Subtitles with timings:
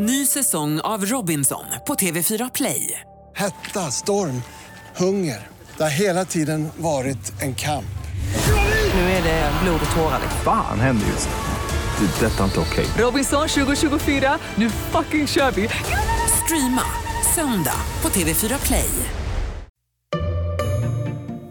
[0.00, 3.00] Ny säsong av Robinson på TV4 Play.
[3.36, 4.42] Hetta, storm,
[4.96, 5.46] hunger.
[5.76, 7.98] Det har hela tiden varit en kamp.
[8.94, 10.20] Nu är det blod och tårar.
[10.44, 12.06] Fan händer just nu.
[12.06, 12.26] Det.
[12.26, 12.86] är Detta är inte okej.
[12.98, 15.68] Robinson 2024, nu fucking kör vi!
[16.44, 16.82] Streama
[17.34, 18.90] söndag på TV4 Play.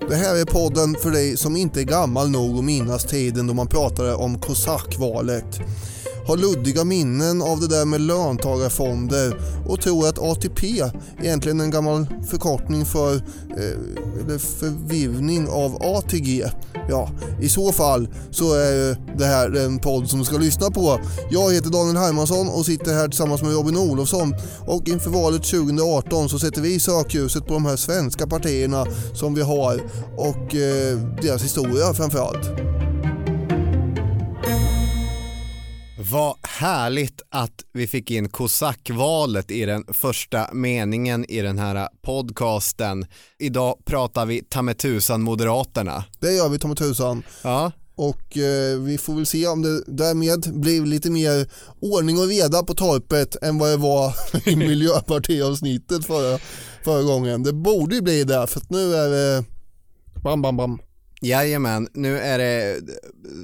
[0.09, 3.53] Det här är podden för dig som inte är gammal nog att minnas tiden då
[3.53, 5.59] man pratade om kosackvalet.
[6.27, 10.83] Har luddiga minnen av det där med löntagarfonder och tror att ATP
[11.21, 16.45] egentligen är en gammal förkortning för eh, eller förvirvning av ATG.
[16.89, 17.09] Ja,
[17.41, 20.99] i så fall så är det här en podd som ska lyssna på.
[21.29, 26.29] Jag heter Daniel Hermansson och sitter här tillsammans med Robin Olofsson och inför valet 2018
[26.29, 29.81] så sätter vi sökljuset på de här svenska partierna som vi har
[30.17, 32.76] och eh, deras historia framförallt.
[36.11, 43.05] Vad härligt att vi fick in kosackvalet i den första meningen i den här podcasten.
[43.39, 46.03] Idag pratar vi ta med tusan Moderaterna.
[46.19, 47.23] Det gör vi ta mig tusan.
[47.43, 51.49] Ja, Och eh, vi får väl se om det därmed blir lite mer
[51.81, 54.13] ordning och reda på torpet än vad det var
[54.49, 56.39] i miljöpartiavsnittet förra,
[56.83, 57.43] förra gången.
[57.43, 59.43] Det borde ju bli det för att nu är det
[60.23, 60.79] bam bam bam
[61.21, 62.81] jajamän, nu är det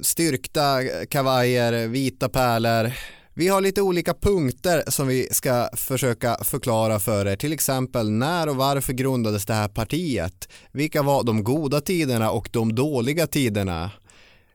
[0.01, 0.79] styrkta
[1.09, 2.93] kavajer, vita pärlor.
[3.35, 7.35] Vi har lite olika punkter som vi ska försöka förklara för er.
[7.35, 10.49] Till exempel när och varför grundades det här partiet?
[10.71, 13.91] Vilka var de goda tiderna och de dåliga tiderna?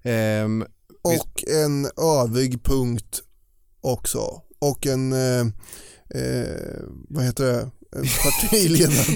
[0.02, 0.64] Ehm,
[1.02, 1.86] Och en
[2.20, 3.22] övig punkt
[3.80, 4.42] också.
[4.58, 5.40] Och en, eh,
[6.20, 8.04] eh, vad heter det, en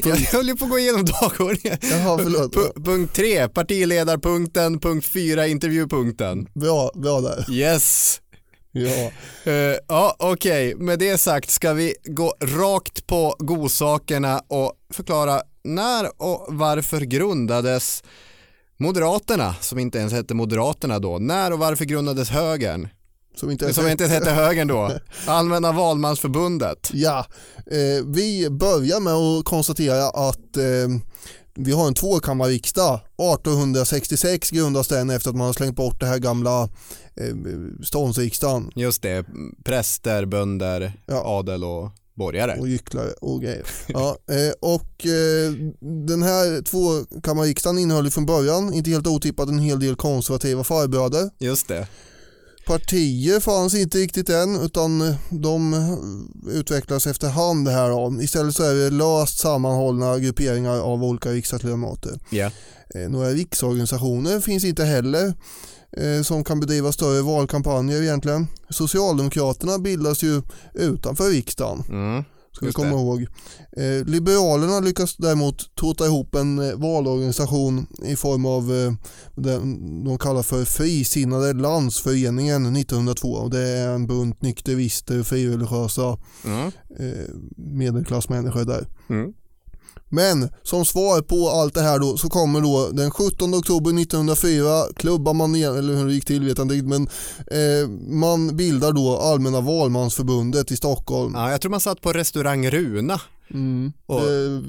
[0.04, 1.78] jag höll ju på att gå igenom dagordningen.
[1.82, 2.52] Jaha, förlåt.
[2.54, 4.78] P- punkt 3, partiledarpunkten.
[4.80, 6.46] Punkt 4, intervjupunkten.
[6.54, 7.50] Bra, bra där.
[7.50, 8.20] Yes.
[8.72, 9.10] Ja.
[9.52, 10.74] Eh, ja, okej.
[10.74, 18.02] Med det sagt ska vi gå rakt på godsakerna och förklara när och varför grundades
[18.78, 21.18] Moderaterna, som inte ens hette Moderaterna då.
[21.18, 22.88] När och varför grundades högern?
[23.34, 24.92] Som inte ens Som inte ens hette högern då.
[25.26, 26.90] Allmänna valmansförbundet.
[26.92, 27.26] Ja,
[27.66, 30.88] eh, vi börjar med att konstatera att eh,
[31.54, 33.00] vi har en tvåkammarriksdag.
[33.16, 36.62] 1866 grundas den efter att man har slängt bort det här gamla
[37.16, 37.34] eh,
[37.84, 39.24] ståndsriksdagen Just det,
[39.64, 41.22] präster, bönder, Ja.
[41.26, 42.56] adel och borgare.
[42.60, 43.62] och gycklare och grejer.
[43.86, 45.52] Ja, eh, och eh,
[46.06, 51.30] den här tvåkammarriksdagen innehöll från början, inte helt otippat, en hel del konservativa farbröder.
[51.38, 51.86] Just det.
[52.66, 55.74] Partier fanns inte riktigt än utan de
[56.48, 57.90] utvecklas efterhand här.
[57.90, 58.22] Då.
[58.22, 62.18] Istället så är det löst sammanhållna grupperingar av olika riksdagsledamöter.
[62.94, 65.34] Eh, Några riksorganisationer finns inte heller
[65.96, 68.46] eh, som kan bedriva större valkampanjer egentligen.
[68.70, 70.42] Socialdemokraterna bildas ju
[70.74, 71.84] utanför riksdagen.
[71.88, 72.24] Mm.
[72.52, 72.94] Ska vi komma det.
[72.94, 73.26] ihåg.
[73.76, 78.92] Eh, Liberalerna lyckas däremot tota ihop en eh, valorganisation i form av eh,
[79.34, 86.66] den de kallar för Frisinnade landsföreningen 1902 och det är en bunt nykterister, frireligiösa Mm.
[86.98, 88.86] eh, medelklassmänniskor där.
[89.08, 89.32] Mm.
[90.12, 94.82] Men som svar på allt det här då så kommer då den 17 oktober 1904
[94.96, 97.08] klubbar man igen, eller hur det gick till vet jag inte riktigt, men
[97.46, 101.34] eh, man bildar då Allmänna valmansförbundet i Stockholm.
[101.34, 103.20] Ja, jag tror man satt på restaurang Runa.
[103.50, 104.62] Mm, Och- det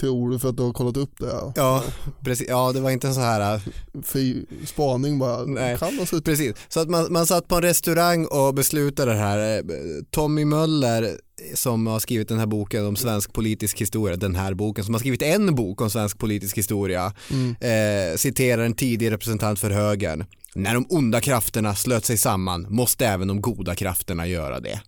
[0.00, 1.26] tror du för att du har kollat upp det.
[1.26, 1.52] Ja.
[1.56, 1.84] Ja,
[2.24, 2.46] precis.
[2.48, 3.54] Ja, det var inte så här.
[3.54, 3.60] äh,
[4.02, 5.44] Fri spaning bara.
[5.44, 5.78] Nej.
[5.78, 6.24] Kan ha suttit.
[6.24, 6.54] Precis.
[6.68, 9.56] Så att man, man satt på en restaurang och beslutade det här.
[9.58, 9.62] Eh,
[10.10, 11.10] Tommy Möller
[11.54, 14.98] som har skrivit den här boken om svensk politisk historia, den här boken, som har
[14.98, 17.50] skrivit en bok om svensk politisk historia, Mm.
[17.60, 20.24] eh, citerar en tidig representant för högern.
[20.54, 24.80] När de onda krafterna slöt sig samman måste även de goda krafterna göra det.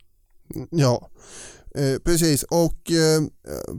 [0.70, 1.08] Ja,
[1.74, 2.42] eh, precis.
[2.42, 3.22] Och eh,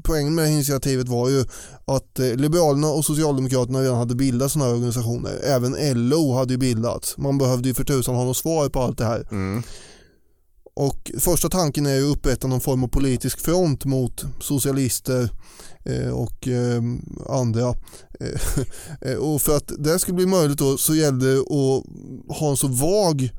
[0.04, 1.46] poängen med det här initiativet var ju
[1.86, 5.40] att eh, Liberalerna och Socialdemokraterna redan hade bildat sådana här organisationer.
[5.44, 5.76] Även
[6.10, 7.18] LO hade ju bildats.
[7.18, 9.28] Man behövde ju för tusan ha något svar på allt det här.
[9.32, 9.64] Mm.
[10.74, 15.30] Och första tanken är ju att upprätta någon form av politisk front mot socialister
[15.86, 16.82] eh, och eh,
[17.30, 17.70] andra.
[19.20, 21.84] Och för att det skulle bli möjligt då så gällde det att
[22.38, 23.30] ha en så vag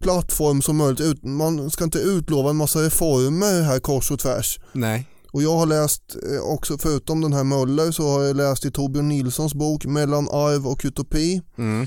[0.00, 1.24] plattform som möjligt.
[1.24, 4.60] Man ska inte utlova en massa reformer här kors och tvärs.
[4.72, 5.06] Nej.
[5.32, 6.02] Och jag har läst
[6.32, 10.28] eh, också, förutom den här Möller, så har jag läst i Torbjörn Nilssons bok Mellan
[10.28, 11.42] arv och utopi.
[11.58, 11.86] Mm.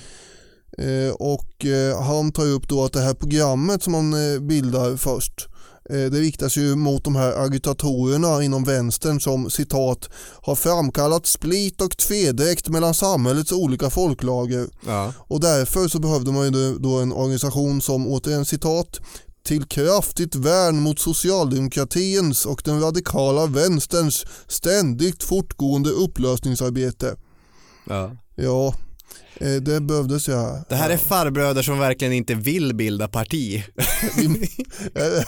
[0.78, 4.98] Eh, och eh, han tar upp då att det här programmet som man eh, bildar
[4.98, 5.48] först
[5.90, 10.10] det riktas ju mot de här agitatorerna inom vänstern som citat
[10.42, 15.14] har framkallat split och tvedräkt mellan samhällets olika folklager Ja.
[15.18, 19.00] och därför så behövde man ju då- en organisation som återigen citat
[19.44, 27.16] till kraftigt värn mot socialdemokratins och den radikala vänsterns ständigt fortgående upplösningsarbete.
[27.90, 28.12] Ja.
[28.36, 28.74] Ja, eh,
[29.62, 30.64] det behövdes ja.
[30.70, 33.64] Det här är farbröder som verkligen inte vill bilda parti.
[34.96, 35.04] Eh,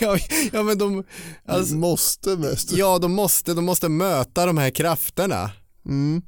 [0.00, 0.18] ja,
[0.52, 1.04] ja men de,
[1.46, 2.72] alltså, måste mest.
[2.72, 5.50] ja de måste, de måste möta de här krafterna.
[5.86, 6.22] Mm.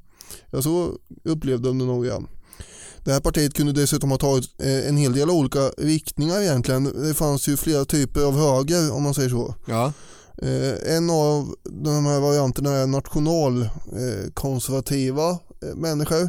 [0.51, 2.23] Ja, så upplevde de det nog ja.
[3.05, 7.03] Det här partiet kunde dessutom ha tagit eh, en hel del olika riktningar egentligen.
[7.03, 9.55] Det fanns ju flera typer av höger om man säger så.
[9.67, 9.93] Ja.
[10.43, 16.23] Eh, en av de här varianterna är nationalkonservativa eh, Eh, människor.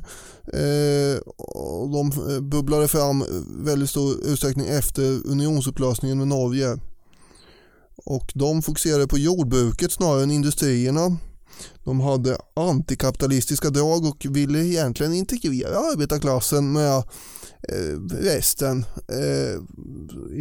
[0.54, 3.26] Eh, och de eh, bubblade fram
[3.58, 6.78] väldigt stor utsträckning efter unionsupplösningen med Norge.
[8.06, 11.18] Och de fokuserade på jordbruket snarare än industrierna.
[11.84, 17.04] De hade antikapitalistiska drag och ville egentligen integrera arbetarklassen med
[18.20, 19.62] resten eh,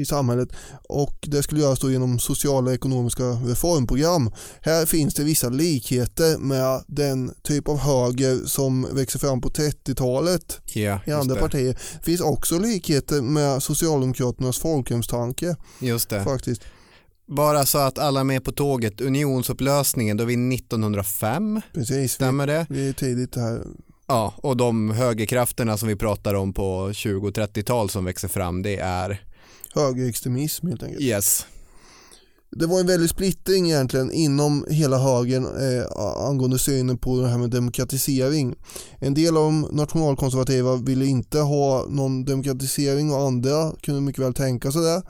[0.00, 0.48] i samhället
[0.88, 4.30] och det skulle göras då genom sociala och ekonomiska reformprogram.
[4.60, 10.60] Här finns det vissa likheter med den typ av höger som växer fram på 30-talet
[10.72, 11.40] Ja, i andra det.
[11.40, 11.78] partier.
[11.98, 16.24] Det finns också likheter med Socialdemokraternas folkhemstanke Just det.
[16.24, 16.62] faktiskt.
[17.36, 22.08] Bara så att alla är med på tåget, unionsupplösningen, då är vi 1905, Precis, vi,
[22.08, 22.66] stämmer det?
[22.70, 23.62] vi är tidigt här.
[24.10, 28.62] Ja, och de högerkrafterna som vi pratar om på 20 och 30-tal som växer fram,
[28.62, 29.22] det är
[29.74, 31.02] Högerextremism helt enkelt.
[31.02, 31.46] yes.
[32.50, 37.38] Det var en väldig splittring egentligen inom hela högern eh, angående synen på det här
[37.38, 38.54] med demokratisering.
[38.98, 44.34] En del av de nationalkonservativa ville inte ha någon demokratisering och andra kunde mycket väl
[44.34, 45.02] tänka sig det.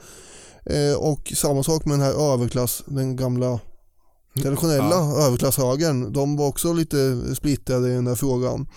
[0.65, 3.59] Eh, och samma sak med den här överklass, den gamla
[4.35, 4.95] traditionella
[5.25, 6.13] överklasshögern.
[6.13, 8.67] De var också lite splittrade i den här frågan.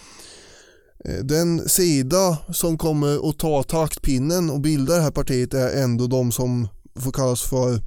[1.05, 6.07] Eh, Den sida som kommer att ta taktpinnen och bilda det här partiet är ändå
[6.07, 7.81] de som får kallas för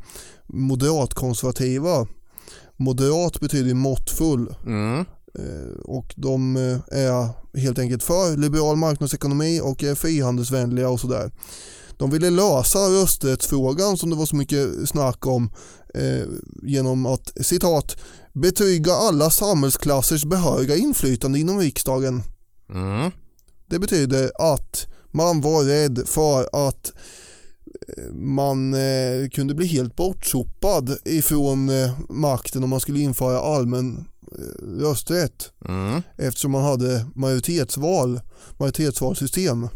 [0.47, 2.07] moderatkonservativa.
[2.77, 4.99] Moderat betyder måttfull Mm.
[5.39, 7.29] eh, och de eh, är
[7.59, 11.31] helt enkelt för liberal marknadsekonomi och är frihandelsvänliga och sådär.
[11.97, 15.51] De ville lösa rösträttsfrågan som det var så mycket snack om
[15.93, 16.27] eh,
[16.63, 17.97] genom att citat
[18.33, 22.23] betyga alla samhällsklassers behöriga inflytande inom riksdagen.
[22.69, 23.11] Mm.
[23.69, 26.93] Det betyder att man var rädd för att
[27.97, 34.05] eh, man eh, kunde bli helt bortsopad ifrån eh, makten om man skulle införa allmän
[34.31, 36.01] eh, rösträtt Mm.
[36.17, 38.21] eftersom man hade majoritetsval,
[38.57, 39.67] majoritetsvalsystem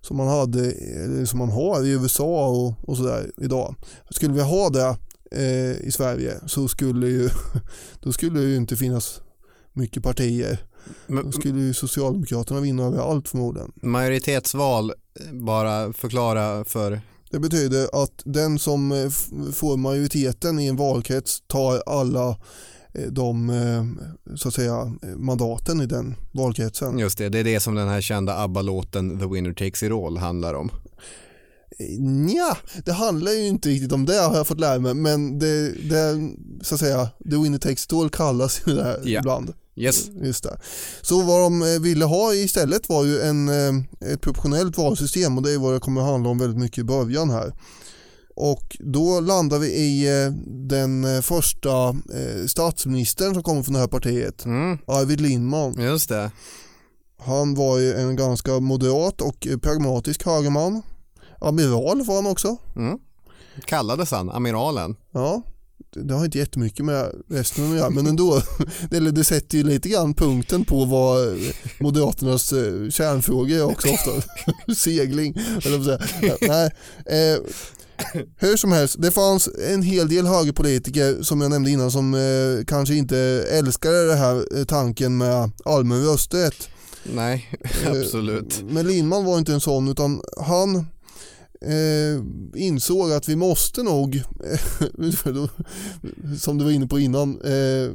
[0.00, 3.74] som man, hade, eller som man har i USA och, och sådär idag.
[4.10, 4.96] Skulle vi ha det
[5.30, 7.28] eh, i Sverige så skulle ju,
[8.00, 9.20] då skulle det ju inte finnas
[9.72, 10.66] mycket partier.
[11.06, 13.72] Då Men, skulle ju Socialdemokraterna vinna över allt förmodligen.
[13.82, 14.92] majoritetsval,
[15.32, 17.00] bara förklara för
[17.30, 19.10] Det betyder att den som eh,
[19.52, 22.36] får majoriteten i en valkrets tar alla eh,
[23.10, 23.84] de eh,
[24.36, 26.98] så att säga mandaten i den valkretsen.
[26.98, 30.16] Just det, det är det som den här kända ABBA-låten The Winner Takes It All
[30.16, 30.70] handlar om.
[32.34, 35.72] Ja, det handlar ju inte riktigt om det har jag fått lära mig men det,
[35.88, 36.30] det
[36.62, 39.18] så att säga, the winner takes it all kallas ju det här Ja.
[39.20, 39.52] ibland.
[39.76, 40.10] Yes.
[40.22, 40.58] Just det.
[41.02, 45.42] Så vad de eh, ville ha istället var ju en, eh, ett proportionellt valsystem och
[45.42, 47.52] det är vad det kommer att handla om väldigt mycket i början här.
[48.40, 53.80] Och då landar vi i eh, den eh, första eh, statsministern som kommer från det
[53.80, 54.78] här partiet, Mm.
[54.86, 55.80] Arvid Lindman.
[55.80, 56.30] Just det.
[57.18, 60.82] Han var ju en ganska moderat och pragmatisk högerman.
[61.40, 62.56] Amiral var han också.
[62.76, 62.98] Mm.
[63.64, 64.96] Kallades han Amiralen?
[65.12, 65.42] Ja,
[65.90, 68.42] det har inte jättemycket med resten att göra men ändå.
[68.90, 71.38] Eller det sätter ju lite grann punkten på vad
[71.80, 72.48] Moderaternas
[72.94, 74.10] kärnfrågor är också ofta.
[74.76, 76.36] Segling, eller säga.
[76.40, 76.70] Nej,
[78.36, 82.64] hur som helst, det fanns en hel del högerpolitiker som jag nämnde innan som eh,
[82.66, 83.18] kanske inte
[83.50, 86.68] älskade den här eh, tanken med allmän rösträtt.
[87.02, 87.50] Nej,
[87.84, 88.62] Eh, absolut.
[88.68, 90.86] Men Lindman var inte en sån utan han
[91.62, 92.22] eh,
[92.54, 94.22] insåg att vi måste nog,
[96.40, 97.90] som du var inne på innan, eh,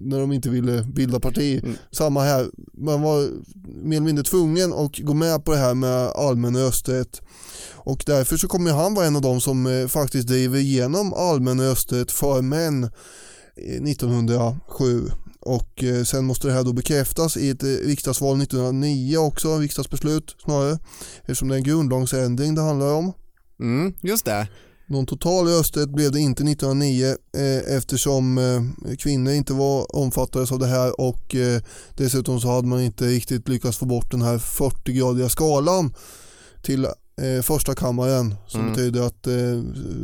[0.00, 1.76] när de inte ville bilda parti, Mm.
[1.90, 3.28] samma här, man var
[3.82, 7.22] mer eller mindre tvungen att gå med på det här med allmän rösträtt.
[7.74, 11.60] Och därför så kommer han vara en av de som eh, faktiskt driver igenom allmän
[11.60, 12.84] rösträtt för män
[13.56, 15.10] eh, 1907
[15.46, 20.36] och eh, sen måste det här då bekräftas i ett eh, riksdagsval 1909 också, riksdagsbeslut
[20.44, 20.78] snarare,
[21.20, 23.12] eftersom det är en grundlagsändring det handlar om.
[23.60, 24.48] Mm, just det.
[24.88, 30.58] Någon total rösträtt blev det inte 1909 eh, eftersom eh, kvinnor inte var omfattades av
[30.58, 31.62] det här och eh,
[31.96, 35.94] dessutom så hade man inte riktigt lyckats få bort den här 40-gradiga skalan
[36.62, 36.86] till
[37.22, 38.72] eh, första kammaren som Mm.
[38.72, 39.32] betyder att eh,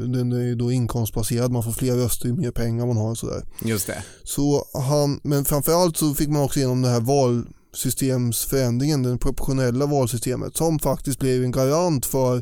[0.08, 3.44] den är då inkomstbaserad, man får fler röster ju mer pengar man har och sådär.
[3.64, 4.04] Just det.
[4.24, 10.56] Så han, men framförallt så fick man också igenom det här valsystemsförändringen, det proportionella valsystemet
[10.56, 12.38] som faktiskt blev en garant för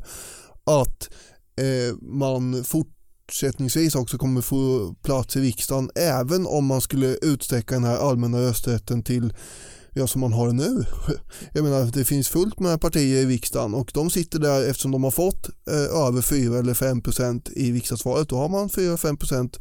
[0.64, 1.08] att
[1.56, 7.84] eh, man fortsättningsvis också kommer få plats i riksdagen även om man skulle utsträcka den
[7.84, 9.34] här allmänna rösträtten till
[9.92, 10.84] ja, som man har nu.
[11.52, 15.04] Jag menar det finns fullt med partier i riksdagen och de sitter där eftersom de
[15.04, 18.28] har fått eh, över 4 eller 5 procent i riksdagsvalet.
[18.28, 19.60] Då har man 4-5 procent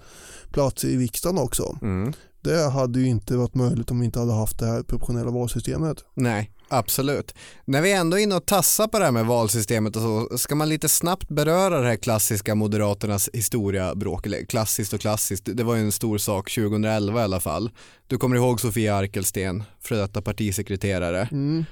[0.51, 1.77] plats i riksdagen också.
[1.81, 2.13] Mm.
[2.41, 5.97] Det hade ju inte varit möjligt om vi inte hade haft det här proportionella valsystemet.
[6.13, 7.33] Nej, absolut.
[7.65, 10.55] När vi ändå är inne och tassar på det här med valsystemet och så, ska
[10.55, 15.75] man lite snabbt beröra det här klassiska Moderaternas historiabråk, eller klassiskt och klassiskt, det var
[15.75, 17.71] ju en stor sak 2011 i alla fall.
[18.07, 21.65] Du kommer ihåg Sofia Arkelsten, före detta partisekreterare, Mm.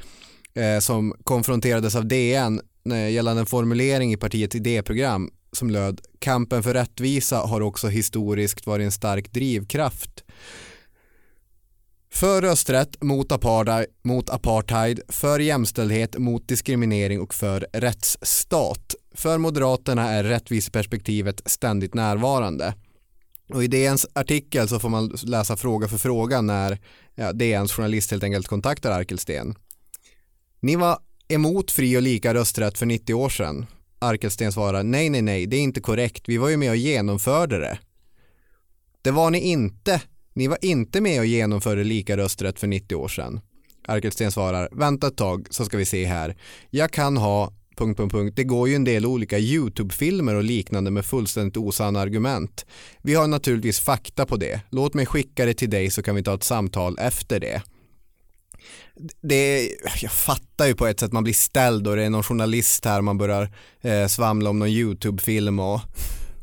[0.53, 6.63] eh, som konfronterades av DN eh, gällande en formulering i partiets idéprogram som löd kampen
[6.63, 10.24] för rättvisa har också historiskt varit en stark drivkraft.
[12.13, 18.96] För rösträtt mot apartheid, mot apartheid, för jämställdhet mot diskriminering och för rättsstat.
[19.16, 22.74] För Moderaterna är rättviseperspektivet ständigt närvarande.
[23.50, 26.80] Och I DNs artikel så får man läsa fråga för fråga när
[27.16, 29.56] ja, DNs journalist helt enkelt kontaktar Arkelsten.
[30.60, 33.66] Ni var emot fri och lika rösträtt för 90 år sedan.
[34.00, 36.24] Arkelsten svarar nej, nej, nej, det är inte korrekt.
[36.27, 37.80] Vi var ju med och genomförde det.
[39.01, 40.01] Det var ni inte.
[40.34, 43.39] Ni var inte med och genomförde lika rösträtt för 90 år sedan.
[43.88, 46.38] Arkelsten svarar, vänta ett tag så ska vi se här.
[46.70, 48.36] Jag kan ha punkt, punkt, punkt.
[48.36, 52.66] Det går ju en del olika YouTube-filmer och liknande med fullständigt osanna argument.
[53.01, 54.62] Vi har naturligtvis fakta på det.
[54.70, 57.62] Låt mig skicka det till dig så kan vi ta ett samtal efter det.
[59.21, 59.71] Det,
[60.01, 63.01] jag fattar ju på ett sätt man blir ställd och det är någon journalist här
[63.01, 65.81] man börjar eh, svamla om någon YouTube-film och,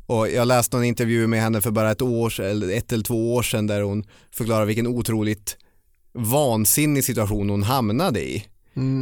[0.06, 3.34] och jag läste någon intervju med henne för bara ett år eller ett eller två
[3.34, 4.04] år sedan där hon
[4.34, 5.56] förklarar vilken otroligt
[6.12, 8.46] vansinnig situation hon hamnade i.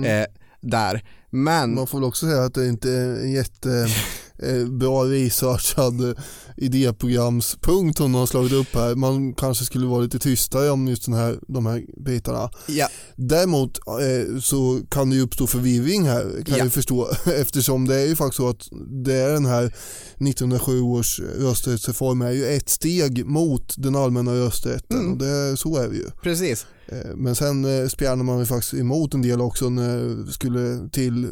[0.06, 0.26] Eh,
[0.60, 1.04] där.
[1.30, 3.32] Men Man får väl också säga att det inte är en
[4.42, 6.14] jättebra researchad eh,
[6.56, 8.94] idéprogramspunkt hon har slagit upp här.
[8.94, 12.50] Man kanske skulle vara lite tystare om just den här, de här bitarna.
[12.68, 16.64] ja, Däremot eh, så kan det ju uppstå förvirring här kan Ja.
[16.64, 17.08] jag förstå
[17.40, 18.68] eftersom det är ju faktiskt så att
[19.04, 24.82] det är den här 1907 års rösträttsreform är ju ett steg mot den allmänna rösträtten
[24.98, 25.12] Mm.
[25.12, 26.10] och det, så är det ju.
[26.22, 26.66] precis.
[26.92, 30.88] Eh, men sen eh, spjärnar man ju faktiskt emot en del också när det skulle
[30.92, 31.28] till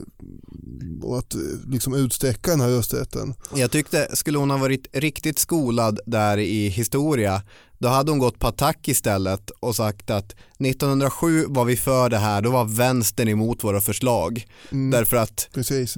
[1.03, 3.35] och att eh, liksom utsträcka den här rösträtten.
[3.55, 7.43] Jag tyckte, skulle hon ha varit riktigt skolad där i historia,
[7.81, 10.35] då hade hon gått på attack istället och sagt att
[10.67, 14.47] 1907 var vi för det här, då var vänstern emot våra förslag.
[14.73, 15.97] Mm, Därför att Precis.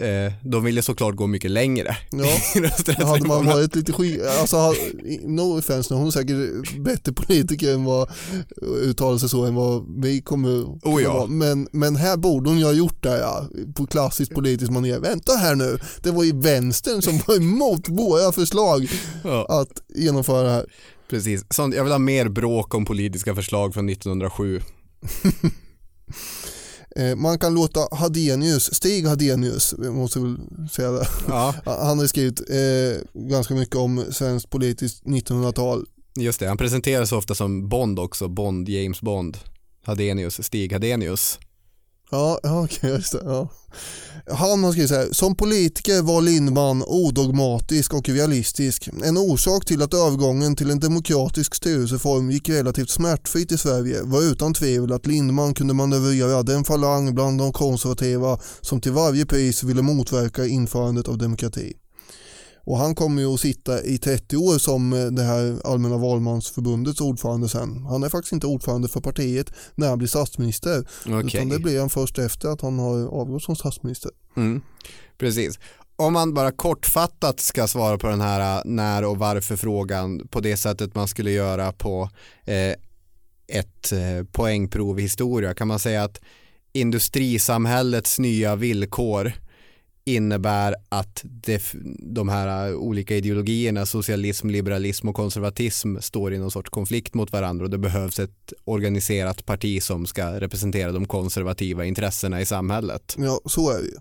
[0.00, 1.96] eh, de ville såklart gå mycket längre.
[2.10, 3.06] Ja.
[3.06, 4.74] Hade man varit lite skit, alltså
[5.22, 8.10] no offense, hon är säkert bättre politiker än vad
[8.82, 11.26] uttalar sig så än vad vi kommer Oh ja.
[11.28, 14.98] men, men här borde hon ju ha gjort det ja, på klassiskt politiskt manér.
[15.00, 18.88] Vänta här nu, det var ju vänstern som var emot våra förslag
[19.24, 20.66] Ja, att genomföra det här.
[21.12, 21.44] Precis.
[21.50, 24.60] Sånt, jag vill ha mer bråk om politiska förslag från 1907.
[26.96, 30.36] Eh, Man kan låta Hadenius, Stig Hadenius, måste väl
[30.72, 35.86] säga det, Ja, han har skrivit eh, ganska mycket om svenskt politiskt 1900-tal.
[36.18, 36.48] just det.
[36.48, 39.38] Han presenteras ofta som Bond också, Bond, James Bond.
[39.84, 41.38] Hadenius, Stig Hadenius.
[42.12, 43.22] Ja, ja okej, just det.
[43.24, 43.48] Ja.
[44.30, 48.88] Han har skrivit så här, som politiker var Lindman odogmatisk och realistisk.
[49.04, 54.22] En orsak till att övergången till en demokratisk styrelseform gick relativt smärtfritt i Sverige var
[54.22, 59.62] utan tvivel att Lindman kunde manövrera den falang bland de konservativa som till varje pris
[59.62, 61.72] ville motverka införandet av demokrati.
[62.64, 67.00] Och han kommer ju att sitta i 30 år som eh, det här allmänna valmansförbundets
[67.00, 67.86] ordförande sen.
[67.86, 70.86] Han är faktiskt inte ordförande för partiet när han blir statsminister.
[71.06, 71.26] Okej.
[71.26, 74.10] Utan det blir han först efter att han har avgått som statsminister.
[74.36, 74.62] Mm,
[75.18, 75.58] precis.
[75.96, 80.40] Om man bara kortfattat ska svara på den här äh, när och varför frågan på
[80.40, 82.10] det sättet man skulle göra på
[82.44, 82.74] eh,
[83.48, 86.20] ett eh, poängprov i historia kan man säga att
[86.72, 89.32] industrisamhällets nya villkor
[90.04, 91.62] innebär att det,
[91.98, 97.32] de här äh, olika ideologierna, socialism, liberalism och konservatism står i någon sorts konflikt mot
[97.32, 103.14] varandra och det behövs ett organiserat parti som ska representera de konservativa intressena i samhället.
[103.18, 103.96] Ja, så är det ju.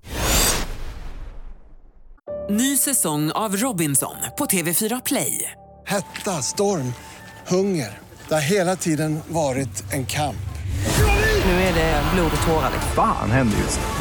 [2.56, 5.52] Ny säsong av Robinson på TV4 Play.
[5.86, 6.94] Hetta, storm,
[7.48, 8.00] hunger.
[8.28, 10.36] Det har hela tiden varit en kamp.
[11.46, 12.72] Nu är det blod och tårar.
[12.96, 14.01] Fan händer just nu.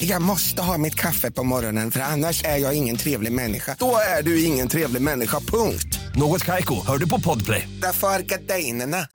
[0.00, 3.76] Jag måste ha mitt kaffe på morgonen för annars är jag ingen trevlig människa.
[3.78, 5.98] Då är du ingen trevlig människa, punkt.
[6.14, 7.68] Något Kaiko, hör du på Podplay.
[7.82, 9.06] Därför är gardinerna.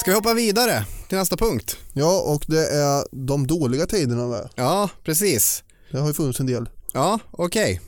[0.00, 1.76] Ska vi hoppa vidare till nästa punkt?
[1.92, 4.48] Ja, och det är de dåliga tiderna.
[4.54, 5.64] Ja, precis.
[5.92, 6.68] Det har ju funnits en del.
[6.92, 7.80] Ja, okej.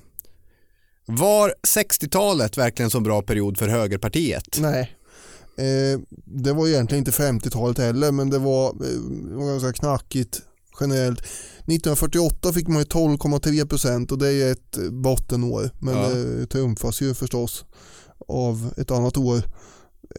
[1.19, 4.59] Var 60-talet verkligen en så bra period för högerpartiet?
[4.61, 4.97] Nej.
[5.57, 10.41] Eh, det var egentligen inte 50-talet heller men det var, eh, det var ganska knackigt
[10.81, 11.21] generellt.
[11.21, 16.09] 1948 fick man ju 12,3 procent och det är ett bottenår men Ja.
[16.09, 17.65] det trumfas ju förstås
[18.29, 19.43] av ett annat år.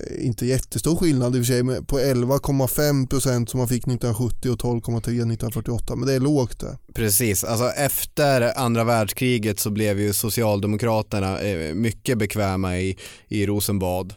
[0.02, 4.52] Eh, Inte jättestor skillnad i och för sig på 11,5 procent som man fick 1970
[4.52, 6.78] och 12,3 1948 men det är lågt det.
[6.94, 12.98] Precis, alltså efter andra världskriget så blev ju Socialdemokraterna eh, mycket bekväma i,
[13.28, 14.14] i Rosenbad.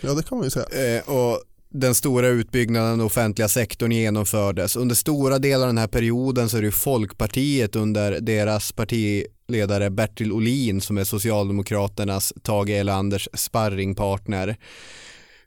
[0.00, 0.96] Ja det kan man ju säga.
[0.96, 4.76] Eh, och den stora utbyggnaden av den offentliga sektorn genomfördes.
[4.76, 10.32] Under stora delar av den här perioden så är det Folkpartiet under deras partiledare Bertil
[10.32, 14.48] Olin som är Socialdemokraternas Tage Erlanders sparringpartner.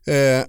[0.05, 0.45] Eh,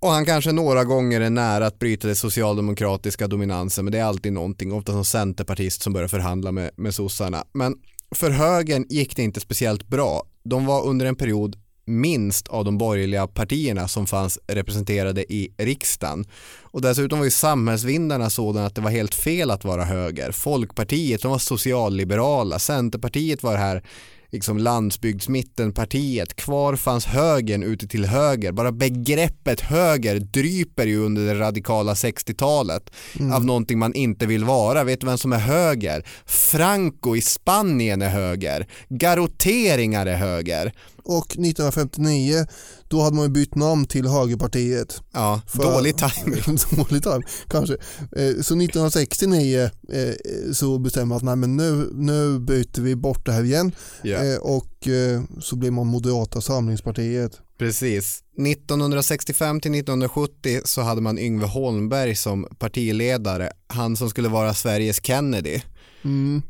[0.00, 4.04] och han kanske några gånger är nära att bryta det socialdemokratiska dominansen men det är
[4.04, 7.44] alltid någonting, ofta som centerpartist som börjar förhandla med, med sossarna.
[7.52, 7.74] Men
[8.14, 10.22] för högern gick det inte speciellt bra.
[10.44, 11.56] De var under en period
[11.88, 16.24] minst av de borgerliga partierna som fanns representerade i riksdagen.
[16.62, 20.32] Och dessutom var ju samhällsvindarna sådana att det var helt fel att vara höger.
[20.32, 23.82] Folkpartiet, de var socialliberala, Centerpartiet var det här
[24.30, 26.36] liksom landsbygdsmittenpartiet.
[26.36, 28.52] Kvar fanns högern ute till höger.
[28.52, 32.90] Bara begreppet höger dryper ju under det radikala 60-talet
[33.32, 34.84] av någonting man inte vill vara.
[34.84, 36.06] Vet du vem som är höger?
[36.26, 38.66] Franco i Spanien är höger.
[38.88, 40.72] Garoteringar är höger.
[41.08, 42.46] Och 1959
[42.88, 45.00] då hade man ju bytt namn till Högerpartiet.
[45.12, 46.42] Ja, För- dålig timing.
[46.76, 47.74] dålig timing, kanske.
[48.16, 53.26] Eh, Så 1969 eh, så bestämde man att nej, men nu, nu byter vi bort
[53.26, 53.72] det här igen.
[54.04, 57.32] Eh, och eh, så blev man Moderata samlingspartiet.
[57.58, 58.22] Precis.
[58.46, 63.50] 1965 till 1970 så hade man Yngve Holmberg som partiledare.
[63.66, 65.60] Han som skulle vara Sveriges Kennedy.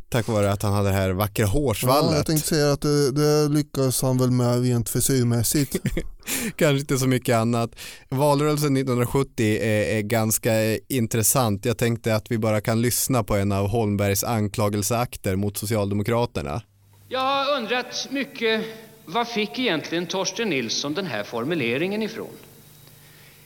[0.09, 2.17] Tack vare att han hade det här vackra Ja, hårsvallet.
[2.17, 5.77] jag tänkte säga att det, det lyckas han väl med rent frisyrmässigt.
[6.57, 7.71] Kanske inte så mycket annat.
[8.09, 11.65] Valrörelsen 1970 är, är ganska eh, intressant.
[11.65, 16.63] Jag tänkte att vi bara kan lyssna på en av Holmbergs anklagelseakter mot Socialdemokraterna.
[17.09, 18.65] Jag har undrat mycket,
[19.05, 22.33] vad fick egentligen Torsten Nilsson den här formuleringen ifrån?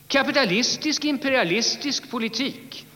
[0.06, 2.86] Kapitalistisk imperialistisk politik.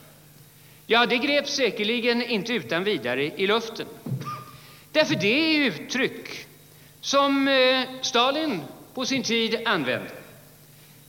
[0.89, 3.87] Ja, det greps säkerligen inte utan vidare i luften.
[4.93, 6.47] Därför det är uttryck
[7.01, 8.61] som eh, Stalin
[8.95, 10.11] på sin tid använde.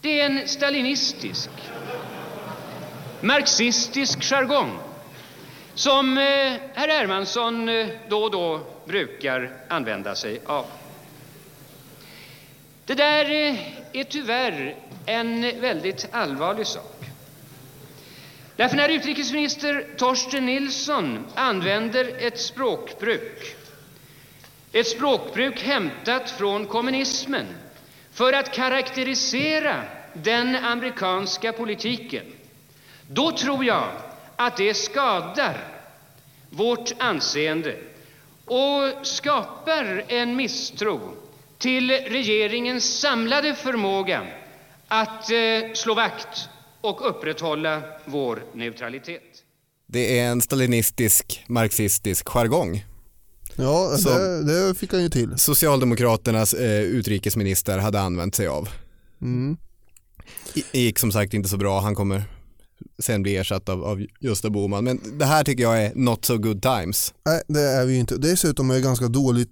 [0.01, 1.49] Det är en stalinistisk,
[3.21, 4.79] marxistisk jargong
[5.73, 6.23] som eh,
[6.73, 10.65] herr Hermansson eh, då och då brukar använda sig av.
[12.85, 13.25] Det där
[13.93, 17.06] är tyvärr en väldigt allvarlig sak.
[18.57, 23.55] Därför när utrikesminister Torsten Nilsson använder ett språkbruk,
[24.71, 27.45] ett språkbruk hämtat från kommunismen,
[28.13, 32.25] för att karakterisera den amerikanska politiken,
[33.09, 33.87] då tror jag
[34.35, 35.57] att det skadar
[36.49, 37.75] vårt anseende
[38.45, 40.99] och skapar en misstro
[41.57, 44.27] till regeringens samlade förmåga
[44.87, 46.49] att eh, slå vakt
[46.81, 49.21] och upprätthålla vår neutralitet.
[49.87, 52.85] Det är en stalinistisk marxistisk jargong.
[53.55, 55.37] Ja, Så- det, det fick han ju till.
[55.37, 58.69] Socialdemokraternas eh, utrikesminister hade använt sig av.
[59.21, 59.57] Mm.
[60.71, 62.23] Det gick som sagt inte så bra, han kommer
[62.99, 64.83] sen bli ersatt av, av Gösta Bohman.
[64.83, 67.13] Men det här tycker jag är not so good times.
[67.25, 68.17] Nej, det är vi ju inte.
[68.17, 69.45] Dessutom är det ganska dåliga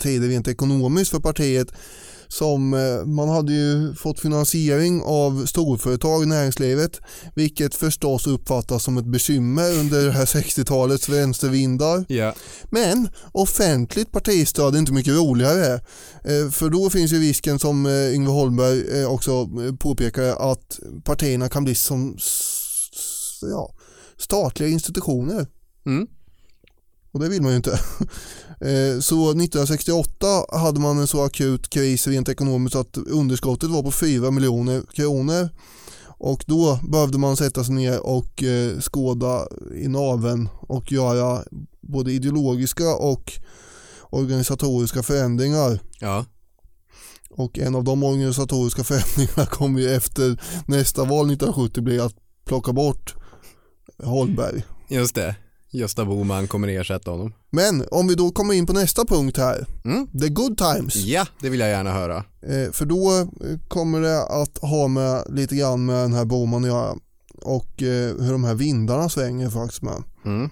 [0.00, 1.72] tider rent ekonomiskt för partiet.
[2.30, 7.00] Som eh, man hade ju fått finansiering av storföretag i näringslivet
[7.34, 12.04] vilket förstås uppfattas som ett bekymmer under det här 60-talets vänstervindar.
[12.08, 12.34] Ja.
[12.64, 15.74] Men offentligt partistöd är inte mycket roligare
[16.24, 21.64] eh, för då finns ju risken som eh, Yngve Holmberg också påpekar att partierna kan
[21.64, 22.16] bli som
[23.42, 23.74] ja,
[24.16, 25.46] statliga institutioner.
[25.86, 26.06] Mm.
[27.12, 27.80] Och det vill man ju inte.
[28.60, 33.90] Eh, så 1968 hade man en så akut kris rent ekonomiskt att underskottet var på
[33.90, 35.48] 4 miljoner kronor.
[36.06, 41.44] Och då behövde man sätta sig ner och eh, skåda i naven och göra
[41.80, 43.32] både ideologiska och
[44.10, 45.80] organisatoriska förändringar.
[46.00, 46.24] Ja.
[47.30, 52.72] Och en av de organisatoriska förändringarna kom ju efter nästa val 1970 bli att plocka
[52.72, 53.14] bort
[54.02, 54.64] Holmberg.
[54.88, 55.36] Just det.
[55.72, 57.32] Gösta Boman kommer ersätta honom.
[57.50, 59.66] Men om vi då kommer in på nästa punkt här.
[59.84, 60.06] Mm.
[60.20, 60.96] The good times.
[60.96, 62.16] Ja, det vill jag gärna höra.
[62.42, 66.64] Eh, för då eh, kommer det att ha med lite grann med den här Boman
[66.64, 66.94] att göra.
[67.42, 70.02] Och eh, hur de här vindarna svänger faktiskt med.
[70.24, 70.50] Mm.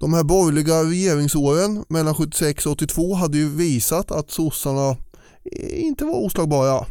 [0.00, 4.96] De här borgerliga regeringsåren mellan 76 och 82 hade ju visat att sossarna
[5.70, 6.86] inte var oslagbara.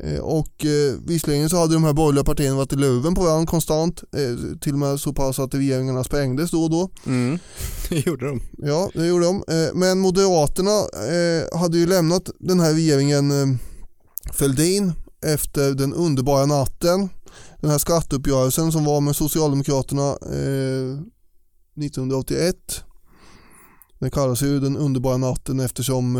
[0.00, 3.46] Eh, och eh, visserligen så hade de här borgerliga partierna varit i luven på varandra
[3.46, 4.02] konstant.
[4.02, 6.90] Eh, till och med så pass att regeringarna sprängdes då och då.
[7.06, 7.38] Mm.
[7.88, 8.40] Det gjorde de.
[8.58, 9.44] Ja, det gjorde de.
[9.48, 13.46] Eh, men Moderaterna eh, hade ju lämnat den här regeringen eh,
[14.32, 14.92] Fälldin
[15.26, 17.08] efter den underbara natten.
[17.60, 20.16] Den här skatteuppgörelsen som var med Socialdemokraterna
[21.76, 22.56] 1981.
[23.98, 26.16] Den kallas ju den underbara natten eftersom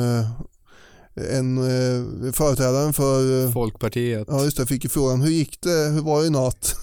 [1.16, 4.24] en eh, företrädaren för eh, Folkpartiet.
[4.30, 6.76] Ja just det, fick ju frågan hur gick det, hur var det i natt?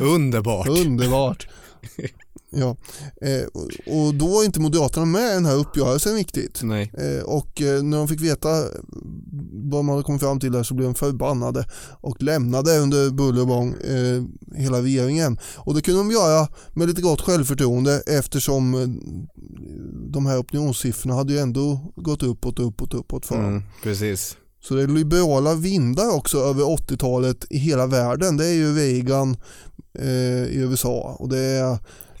[0.00, 0.68] Underbart.
[0.68, 1.48] Underbart.
[2.50, 2.76] Ja,
[3.22, 3.46] eh,
[3.86, 6.60] och då var inte Moderaterna med i den här uppgörelsen riktigt.
[6.62, 6.92] Nej.
[6.98, 8.48] Eh, och eh, när de fick veta
[9.52, 11.66] vad man hade kommit fram till där så blev de förbannade
[12.00, 14.22] och lämnade under buller och bång eh,
[14.56, 15.38] hela regeringen.
[15.56, 18.88] Och det kunde de göra med lite gott självförtroende eftersom eh,
[20.12, 23.44] de här opinionssiffrorna hade ju ändå gått uppåt, uppåt, uppåt för dem.
[23.44, 24.36] Mm, precis.
[24.60, 28.36] Så det är liberala vindar också över 80-talet i hela världen.
[28.36, 29.36] Det är ju Reagan
[29.98, 31.78] eh, i USA och det är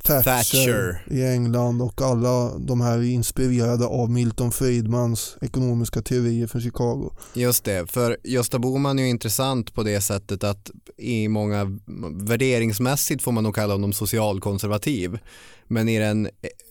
[0.08, 6.46] Thatcher, Thatcher, i England och alla de här är inspirerade av Milton Friedmans ekonomiska teorier
[6.46, 7.10] från Chicago.
[7.34, 11.78] Just det, för Gösta Bohman är ju intressant på det sättet att i många
[12.12, 15.18] värderingsmässigt får man nog kalla honom socialkonservativ.
[15.66, 16.28] Men i den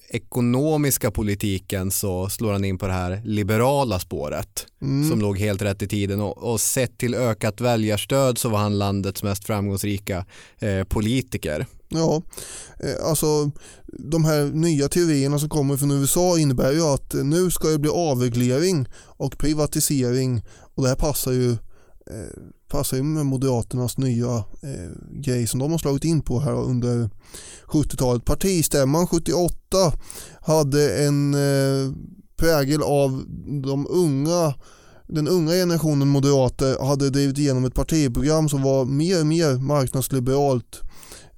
[0.10, 5.10] ekonomiska politiken så slår han in på det här liberala spåret mm.
[5.10, 8.78] som låg helt rätt i tiden och, och sett till ökat väljarstöd så var han
[8.78, 10.26] landets mest framgångsrika
[10.60, 11.66] eh, politiker.
[11.90, 12.22] Ja,
[12.80, 13.52] eh, alltså
[13.88, 17.90] de här nya teorierna som kommer från USA innebär ju att nu ska det bli
[17.90, 20.44] avreglering och privatisering
[20.76, 25.72] och det här passar ju eh, passar ju med Moderaternas nya eh, grej som de
[25.72, 27.10] har slagit in på här under
[27.68, 28.26] 70-talet.
[28.26, 29.50] Partistämman 78
[30.42, 31.94] hade en eh,
[32.38, 33.24] prägel av
[33.64, 34.54] de unga
[35.10, 40.82] den unga generationen moderater hade drivit igenom ett partiprogram som var mer och mer marknadsliberalt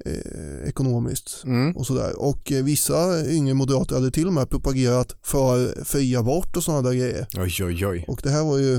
[0.06, 1.78] eh, ekonomiskt mm.
[1.78, 2.20] och sådär.
[2.20, 6.90] Och eh, vissa yngre moderater hade till och med propagerat för fri abort och sådana
[6.90, 7.28] där grejer.
[7.38, 8.06] Oj, oj, oj.
[8.08, 8.76] Och det här var ju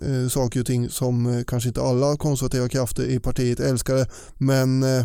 [0.00, 4.06] eh, saker och ting som eh, kanske inte alla konservativa krafter i partiet älskade
[4.38, 5.04] men eh,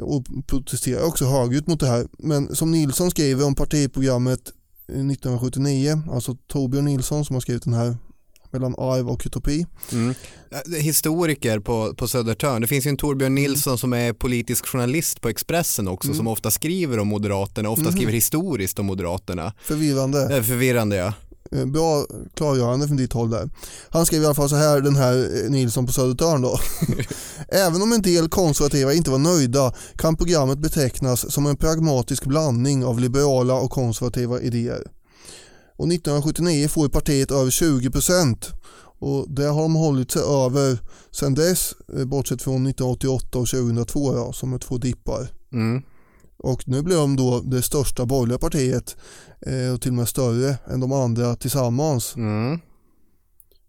[0.00, 2.06] och protesterar också högljutt mot det här.
[2.18, 4.52] Men som Nilsson skriver om partiprogrammet
[4.88, 7.96] 1979, alltså Torbjörn Nilsson som har skrivit den här
[8.54, 9.66] mellan arv och utopi.
[9.92, 10.14] Mm.
[10.80, 15.28] Historiker på, på Södertörn, det finns ju en Torbjörn Nilsson som är politisk journalist på
[15.28, 16.16] Expressen också mm.
[16.16, 17.92] som ofta skriver om Moderaterna, ofta mm.
[17.92, 19.52] skriver historiskt om Moderaterna.
[19.64, 20.36] Förvirrande.
[20.36, 21.12] Eh, förvirrande ja.
[21.52, 23.50] Eh, bra klargörande från ditt håll där.
[23.88, 26.58] Han skrev i alla fall så här, den här eh, Nilsson på Södertörn då.
[27.48, 32.84] Även om en del konservativa inte var nöjda kan programmet betecknas som en pragmatisk blandning
[32.84, 34.82] av liberala och konservativa idéer.
[35.76, 38.36] Och 1979 får partiet över 20%
[38.98, 40.78] och det har de hållit sig över
[41.10, 45.28] sedan dess, eh, bortsett från 1988 och 2002 ja, som är två dippar.
[45.52, 45.82] Mm.
[46.36, 48.96] Och nu blir de då det största borgerliga partiet
[49.46, 52.16] eh, och till och med större än de andra tillsammans.
[52.16, 52.58] Mm.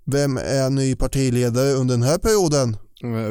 [0.06, 2.78] Vem är ny partiledare under den här perioden?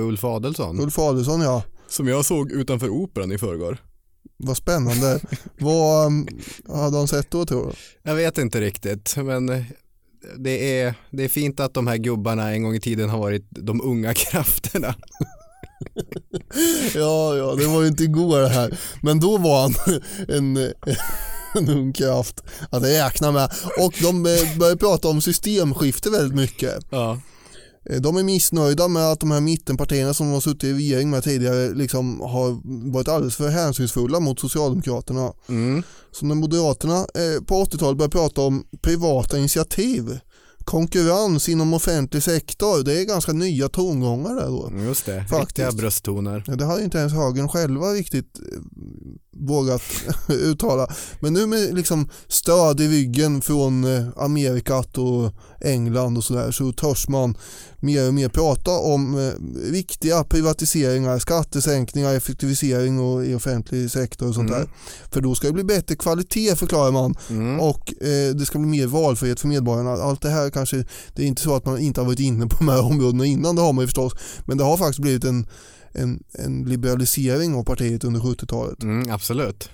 [0.01, 0.81] Ulf Adelsson.
[0.81, 1.63] Ulf Adelsson ja.
[1.89, 3.79] Som jag såg utanför operan i förrgår.
[4.37, 5.21] Vad spännande.
[5.59, 6.29] Vad um,
[6.69, 7.73] hade han sett då tror du?
[8.03, 9.65] Jag vet inte riktigt men
[10.37, 13.47] det är, det är fint att de här gubbarna en gång i tiden har varit
[13.51, 14.95] de unga krafterna.
[16.95, 18.79] ja, ja, det var ju inte igår det här.
[19.03, 19.75] Men då var han
[20.29, 20.57] en,
[21.55, 23.53] en ung kraft att räkna med.
[23.79, 26.75] Och de eh, börjar prata om systemskifte väldigt mycket.
[26.91, 27.21] Ja.
[27.91, 31.25] Eh, De är missnöjda med att de här mittenpartierna som har suttit i regering med
[31.25, 32.61] tidigare liksom har
[32.93, 35.33] varit alldeles för hänsynsfulla mot Socialdemokraterna.
[35.49, 35.83] Mm.
[36.13, 40.19] Så när Moderaterna eh, på 80-talet började prata om privata initiativ,
[40.65, 44.73] konkurrens inom offentlig sektor, det är ganska nya tongångar där då.
[44.85, 45.41] Just det, Faktiskt.
[45.41, 46.45] riktiga brösttoner.
[46.47, 48.59] Ja, det har ju inte ens högern själva riktigt eh,
[49.37, 49.83] vågat
[50.29, 50.87] uttala.
[51.21, 56.73] Men nu med liksom stöd i ryggen från eh, Amerikat och England och sådär så
[56.73, 57.37] törs man
[57.81, 59.33] mer och mer prata om eh,
[59.73, 64.61] viktiga privatiseringar, skattesänkningar, effektivisering och i offentlig sektor och sånt Mm.
[64.61, 64.69] där.
[65.11, 67.61] För då ska det bli bättre kvalitet förklarar man Mm.
[67.61, 69.91] och eh, det ska bli mer valfrihet för medborgarna.
[69.93, 72.57] Allt det här kanske, det är inte så att man inte har varit inne på
[72.59, 74.13] de här områdena innan, det har man ju förstås.
[74.47, 75.47] Men det har faktiskt blivit en,
[75.95, 78.83] en, en liberalisering av partiet under 70-talet.
[78.83, 79.69] Mm, absolut.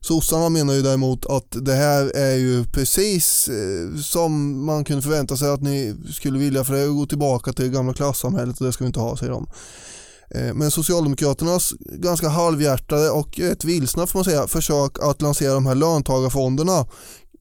[0.00, 5.36] Sossarna menar ju däremot att det här är ju precis eh, som man kunde förvänta
[5.36, 8.60] sig att ni skulle vilja för det är att gå tillbaka till det gamla klassamhället
[8.60, 9.46] och det ska vi inte ha, säger de.
[10.30, 15.66] Eh, Men Socialdemokraternas ganska halvhjärtade och rätt vilsna får man säga försök att lansera de
[15.66, 16.78] här löntagarfonderna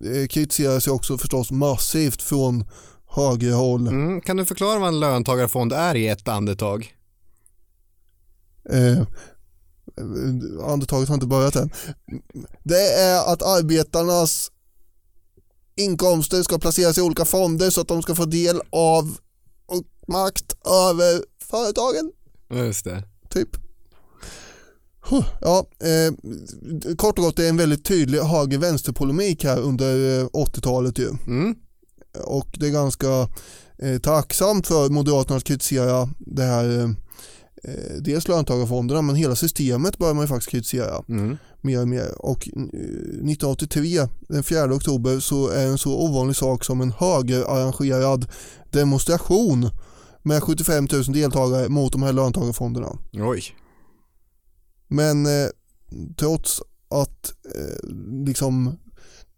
[0.06, 2.66] eh, kritiseras ju också förstås massivt från
[3.10, 3.88] högerhåll.
[3.88, 4.22] Mm.
[4.22, 6.94] Kan du förklara vad en löntagarfond är i ett andetag?
[8.70, 9.08] Eh,
[10.64, 11.70] andetaget har inte börjat än.
[12.64, 14.52] Det är att arbetarnas
[15.76, 19.18] inkomster ska placeras i olika fonder så att de ska få del av
[19.66, 22.12] och makt över företagen.
[22.50, 23.04] Just det.
[23.30, 23.50] Typ.
[25.42, 26.14] Ja, eh,
[26.96, 31.10] kort och gott det är en väldigt tydlig höger-vänster-polemik här under eh, 80-talet ju.
[31.28, 31.56] Mm.
[32.24, 33.30] Och det är ganska
[33.80, 36.96] eh, tacksamt för Moderaterna att kritisera det här
[37.64, 41.38] eh, eh, dels löntagarfonderna men hela systemet börjar man ju faktiskt kritisera Mm.
[41.62, 42.26] mer och mer.
[42.26, 48.26] Och eh, 1983, den 4 oktober, så är en så ovanlig sak som en högerarrangerad
[48.72, 49.70] demonstration
[50.24, 52.98] med 75 000 deltagare mot de här löntagarfonderna.
[53.14, 53.44] Oj.
[54.88, 55.48] Men eh,
[56.18, 57.90] trots att eh,
[58.26, 58.76] liksom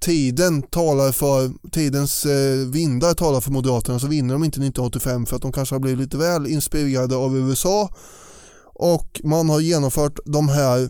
[0.01, 5.35] tiden talar för, tidens eh, vindar talar för Moderaterna så vinner de inte 1985 för
[5.35, 7.89] att de kanske har blivit lite väl inspirerade av USA
[8.75, 10.89] och man har genomfört de här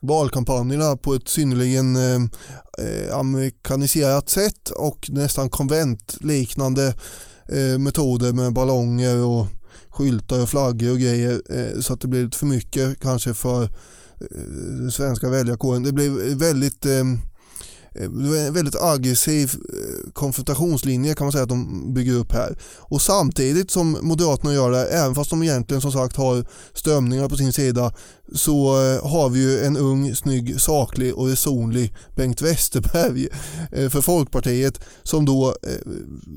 [0.00, 2.20] valkampanjerna på ett synnerligen eh,
[2.78, 6.94] eh, amerikaniserat sätt och nästan konventliknande
[7.48, 9.46] eh, metoder med ballonger och
[9.88, 13.62] skyltar och flaggor och grejer eh, så att det blir lite för mycket kanske för
[13.62, 13.68] eh,
[14.80, 15.82] den svenska väljarkåren.
[15.82, 17.04] Det blev väldigt eh,
[18.00, 22.32] Eh, det var en väldigt aggressiv eh, konfrontationslinje kan man säga att de bygger upp
[22.32, 22.58] här.
[22.78, 27.36] Och samtidigt som Moderaterna gör det, även fast de egentligen som sagt har strömningar på
[27.36, 27.92] sin sida,
[28.34, 33.28] så eh, har vi ju en ung, snygg, saklig och resonlig Bengt Westerberg
[33.90, 35.54] för Folkpartiet som då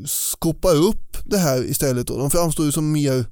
[0.06, 2.10] skopar upp det här istället.
[2.10, 3.26] och De framstår ju som mer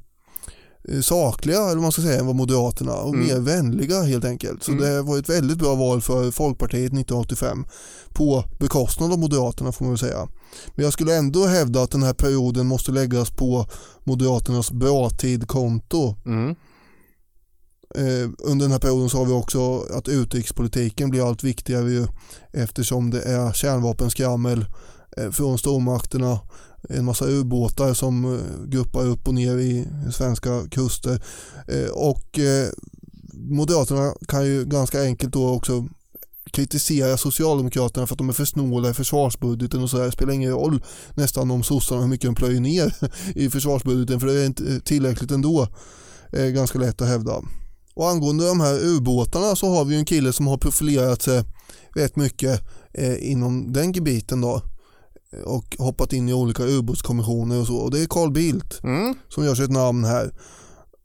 [1.02, 3.28] sakliga eller vad man ska säga än vad Moderaterna och Mm.
[3.28, 4.63] mer vänliga helt enkelt.
[4.63, 4.84] Så Mm.
[4.84, 7.65] det var ett väldigt bra val för Folkpartiet 1985
[8.10, 10.28] på bekostnad av Moderaterna får man väl säga.
[10.76, 13.65] Men jag skulle ändå hävda att den här perioden måste läggas på
[14.04, 16.15] Moderaternas bra tidkonto.
[16.26, 16.56] Mm.
[17.95, 22.08] Eh, under den här perioden så har vi också att utrikespolitiken blir allt viktigare ju,
[22.54, 24.65] eftersom det är kärnvapenskrammel
[25.17, 26.39] eh, från stormakterna
[26.89, 31.23] en massa ubåtar som eh, guppar upp och ner i svenska kuster
[31.67, 32.69] eh, och eh,
[33.33, 35.87] Moderaterna kan ju ganska enkelt då också
[36.51, 40.05] kritisera Socialdemokraterna för att de är för snåla i försvarsbudgeten och sådär.
[40.05, 40.83] Det spelar ingen roll
[41.15, 42.95] nästan om sossarna hur mycket de plöjer ner
[43.35, 45.67] i försvarsbudgeten för det är inte tillräckligt ändå.
[46.31, 47.41] Ganska lätt att hävda.
[47.93, 51.43] Och angående de här ubåtarna så har vi en kille som har profilerat sig
[51.95, 52.61] rätt mycket
[53.19, 54.61] inom den gebiten då
[55.45, 59.15] och hoppat in i olika ubåtskommissioner och så och det är Carl Bildt Mm.
[59.29, 60.31] som gör sig ett namn här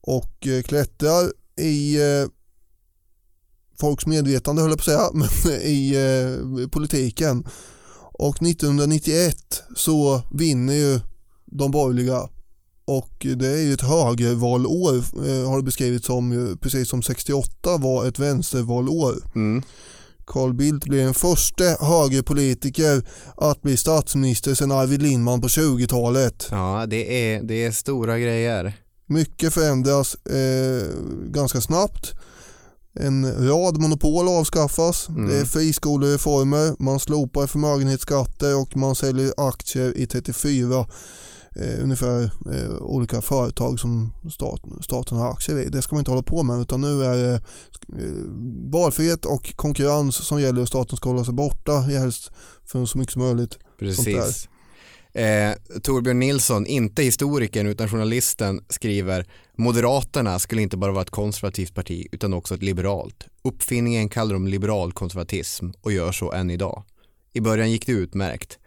[0.01, 2.29] och eh, klättrar i eh,
[3.81, 7.47] folks medvetande höll jag på att säga, men i eh, politiken.
[8.15, 11.01] Och 1991 så vinner ju
[11.47, 12.29] de borgerliga
[12.85, 18.07] och det är ju ett högervalår eh, har det beskrivits som, precis som 68 var
[18.07, 19.15] ett vänstervalår.
[19.35, 19.63] Mm.
[20.27, 23.03] Carl Bildt blir den första högerpolitiker
[23.37, 26.49] att bli statsminister sedan Arvid Lindman på 20-talet.
[26.51, 28.73] Ja, det är, det är stora grejer.
[29.07, 30.87] Mycket förändras eh,
[31.27, 32.13] ganska snabbt.
[33.01, 35.09] En rad monopol avskaffas.
[35.09, 35.29] Mm.
[35.29, 40.87] Det är friskolereformer, man slopar förmögenhetsskatter och man säljer aktier i 34
[41.55, 45.69] eh, ungefär eh, olika företag som staten, staten har aktier i.
[45.69, 47.41] Det ska man inte hålla på med utan nu är det eh,
[48.73, 52.31] valfrihet och konkurrens som gäller och staten ska hålla sig borta helst
[52.65, 53.59] för så mycket som möjligt.
[53.79, 54.49] Precis.
[55.15, 61.75] Eh, Torbjörn Nilsson, inte historikern utan journalisten, skriver Moderaterna skulle inte bara vara ett konservativt
[61.75, 63.27] parti utan också ett liberalt.
[63.45, 66.85] Uppfinningen kallar de liberalkonservatism och gör så än idag.
[67.33, 68.59] I början gick det utmärkt.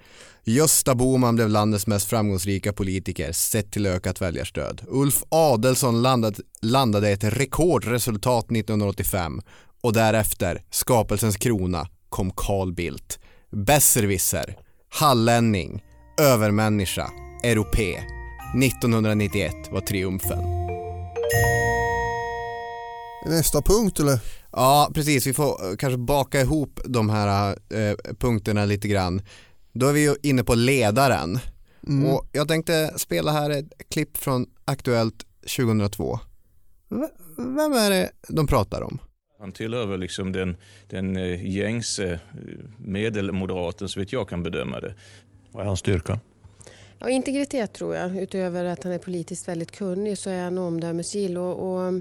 [0.47, 4.81] Gösta Boman blev landets mest framgångsrika politiker sett till ökat väljarstöd.
[4.87, 9.41] Ulf Adelsson landade, landade ett rekordresultat 1985
[9.81, 13.19] och därefter, skapelsens krona, kom Carl Bildt.
[13.51, 14.57] Besserwisser,
[14.89, 15.83] hallänning,
[16.21, 17.11] övermänniska,
[17.43, 18.03] europé.
[18.63, 20.39] 1991 var triumfen.
[23.25, 24.19] Nästa punkt eller?
[24.51, 25.27] Ja, precis.
[25.27, 29.21] Vi får eh, kanske baka ihop de här eh, punkterna lite grann.
[29.77, 31.39] Då är vi ju inne på ledaren.
[31.87, 32.05] Mm.
[32.05, 35.25] Och jag tänkte spela här ett klipp från Aktuellt
[35.57, 36.19] 2002.
[36.89, 37.07] V
[37.37, 38.99] vem är det de pratar om?
[39.39, 40.57] Han tillhör väl liksom den,
[40.89, 42.19] den eh, gängse eh,
[42.77, 44.95] medelmoderaten så vet jag kan bedöma det.
[45.51, 46.19] Vad är hans styrka?
[46.99, 48.17] Ja, integritet tror jag.
[48.17, 51.93] Utöver att han är politiskt väldigt kunnig så är han omdömesgill och, och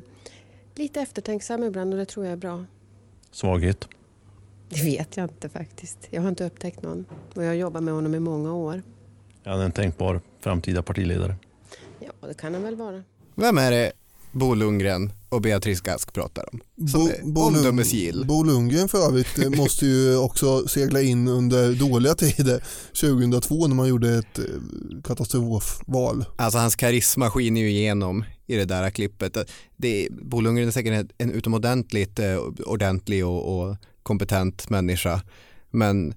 [0.75, 2.65] lite eftertänksam ibland och det tror jag är bra.
[3.31, 3.89] Svaghet?
[4.75, 5.99] Det vet jag inte faktiskt.
[6.11, 8.83] Jag har inte upptäckt någon och jag har jobbat med honom i många år.
[9.45, 11.37] Är han en tänkbar framtida partiledare?
[12.01, 13.03] Ja, det kan han väl vara.
[13.35, 13.93] Vem är det
[14.33, 16.61] Bo Lundgren och Beatrice Ask pratar om?
[16.89, 17.11] Som
[18.27, 22.65] Bo Lundgren för övrigt eh, måste ju också segla in under dåliga tider
[23.01, 24.45] 2002 när man gjorde ett eh,
[25.05, 26.25] katastrofval.
[26.37, 29.37] Alltså hans karisma skiner ju igenom i det där klippet.
[29.77, 35.21] Det, Bo Lundgren är säkert en utomordentligt eh, ordentlig och, och kompetent människa
[35.71, 36.15] men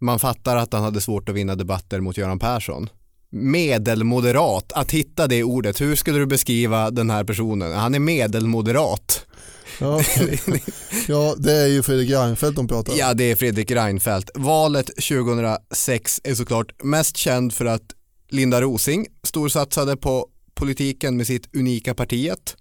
[0.00, 2.88] man fattar att han hade svårt att vinna debatter mot Göran Persson
[3.30, 5.80] medelmoderat, att hitta det ordet.
[5.80, 7.72] Hur skulle du beskriva den här personen?
[7.72, 9.26] Han är medelmoderat.
[9.80, 10.02] Ja,
[11.08, 12.98] ja det är ju Fredrik Reinfeldt de pratar om.
[12.98, 14.30] Ja, det är Fredrik Reinfeldt.
[14.34, 17.82] Valet 2006 är såklart mest känd för att
[18.30, 22.56] Linda Rosing storsatsade på politiken med sitt unika partiet.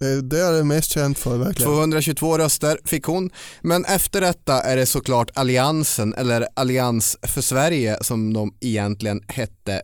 [0.00, 1.72] Eh, det är det mest känt för verkligen.
[1.72, 3.30] 222 röster fick hon.
[3.62, 9.82] Men efter detta är det såklart Alliansen eller Allians för Sverige som de egentligen hette.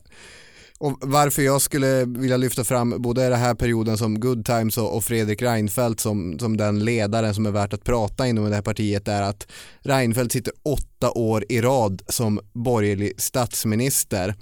[0.79, 5.05] Och varför jag skulle vilja lyfta fram både den här perioden som Good Times och
[5.05, 9.09] Fredrik Reinfeldt som, som den ledaren som är värt att prata inom det här partiet
[9.09, 9.47] är att
[9.81, 14.35] Reinfeldt sitter åtta år i rad som borgerlig statsminister.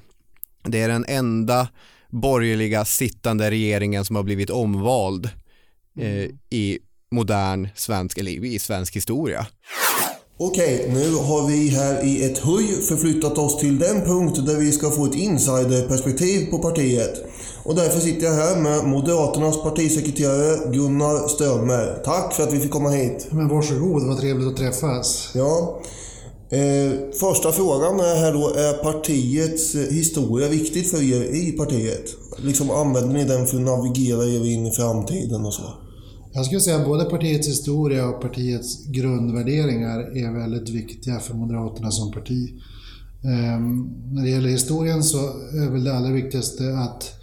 [0.64, 1.68] Det är den enda
[2.10, 5.30] borgerliga sittande regeringen som har blivit omvald
[5.98, 6.78] eh, i
[7.10, 9.46] modern svensk, eller i svensk historia.
[10.40, 14.72] Okej, nu har vi här i ett höj förflyttat oss till den punkt där vi
[14.72, 17.24] ska få ett insiderperspektiv på partiet.
[17.64, 22.02] Och därför sitter jag här med Moderaternas partisekreterare Gunnar Strömmer.
[22.04, 23.28] Tack för att vi fick komma hit.
[23.30, 25.30] Men varsågod, vad trevligt att träffas.
[25.34, 25.80] Ja.
[26.50, 32.04] Eh, första frågan är här då, är partiets historia viktigt för er i partiet?
[32.36, 35.87] Liksom använder ni den för att navigera er in i framtiden och så?
[36.38, 41.90] Jag skulle säga att både partiets historia och partiets grundvärderingar är väldigt viktiga för Moderaterna
[41.90, 42.54] som parti.
[43.22, 45.18] Um, när det gäller historien så
[45.52, 47.14] är väl det allra viktigaste att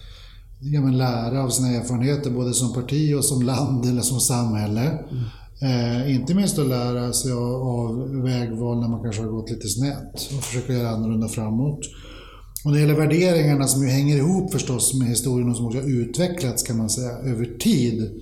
[0.59, 4.81] ja, men lära av sina erfarenheter både som parti och som land eller som samhälle.
[4.81, 5.23] Mm.
[5.61, 10.13] Eh, inte minst att lära sig av, vägval när man kanske har gått lite snett
[10.37, 11.79] och försöka göra annorlunda framåt.
[12.65, 15.79] Och när det gäller värderingarna som ju hänger ihop förstås med historien och som också
[15.79, 18.21] har utvecklats kan man säga över tid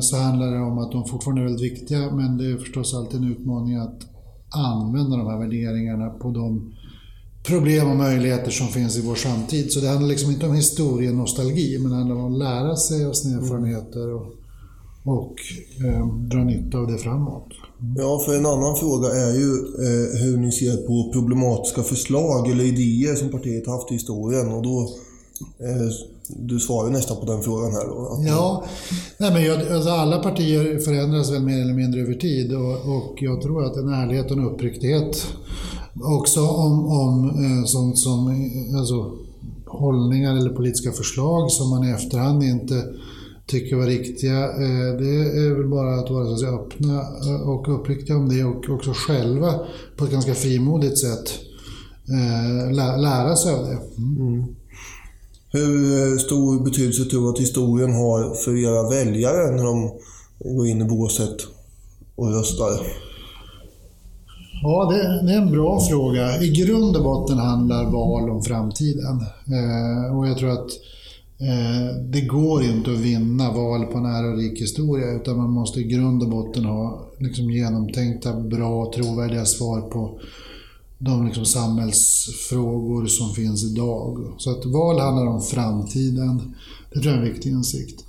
[0.00, 3.20] så handlar det om att de fortfarande är väldigt viktiga men det är förstås alltid
[3.20, 4.00] en utmaning att
[4.50, 6.72] använda de här värderingarna på de
[7.42, 9.72] problem och möjligheter som finns i vår samtid.
[9.72, 13.12] Så det handlar liksom inte om historienostalgi men det handlar om att lära sig av
[13.12, 14.26] sina erfarenheter och,
[15.04, 15.34] och
[15.84, 17.48] eh, dra nytta av det framåt.
[17.96, 19.50] Ja, för en annan fråga är ju
[19.86, 24.62] eh, hur ni ser på problematiska förslag eller idéer som partiet haft i historien och
[24.62, 24.80] då
[25.60, 25.90] eh,
[26.36, 27.86] du svarar ju nästan på den frågan här.
[27.86, 28.64] Då, ja,
[29.18, 33.14] nej men jag, alltså alla partier förändras väl mer eller mindre över tid och, och
[33.20, 35.26] jag tror att en ärlighet och en uppriktighet
[35.94, 39.12] också om, om eh, sånt som alltså,
[39.66, 42.84] hållningar eller politiska förslag som man i efterhand inte
[43.46, 44.44] tycker var riktiga.
[44.44, 45.14] Eh, det
[45.44, 48.70] är väl bara att vara så att säga, öppna eh, och uppriktiga om det och
[48.70, 49.54] också själva
[49.96, 51.38] på ett ganska frimodigt sätt
[52.72, 53.78] lära sig av det.
[53.98, 54.44] Mm.
[55.52, 59.90] Hur eh, stor betydelse tror du att historien har för era väljare när de
[60.54, 61.36] går in i båset
[62.16, 62.70] och röstar?
[64.62, 66.42] Ja, det, det, är en bra fråga.
[66.42, 69.20] I grund och botten handlar val om framtiden.
[69.46, 70.70] Eh, och jag tror att
[71.40, 75.84] eh, det går inte att vinna val på en ärorik historia utan man måste i
[75.84, 80.20] grund och botten ha liksom, genomtänkta, bra och trovärdiga svar på
[81.02, 84.34] de liksom, samhällsfrågor som finns idag.
[84.38, 86.54] Så att val handlar om framtiden.
[86.92, 88.04] Det tror jag är en viktig insikt.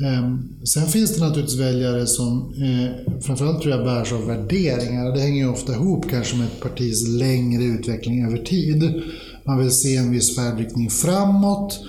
[0.00, 5.12] Ehm, sen finns det naturligtvis väljare som eh, framförallt tror jag bärs av värderingar.
[5.12, 9.02] Det hänger ju ofta ihop kanske med ett partis längre utveckling över tid.
[9.46, 11.80] Man vill se en viss färdriktning framåt.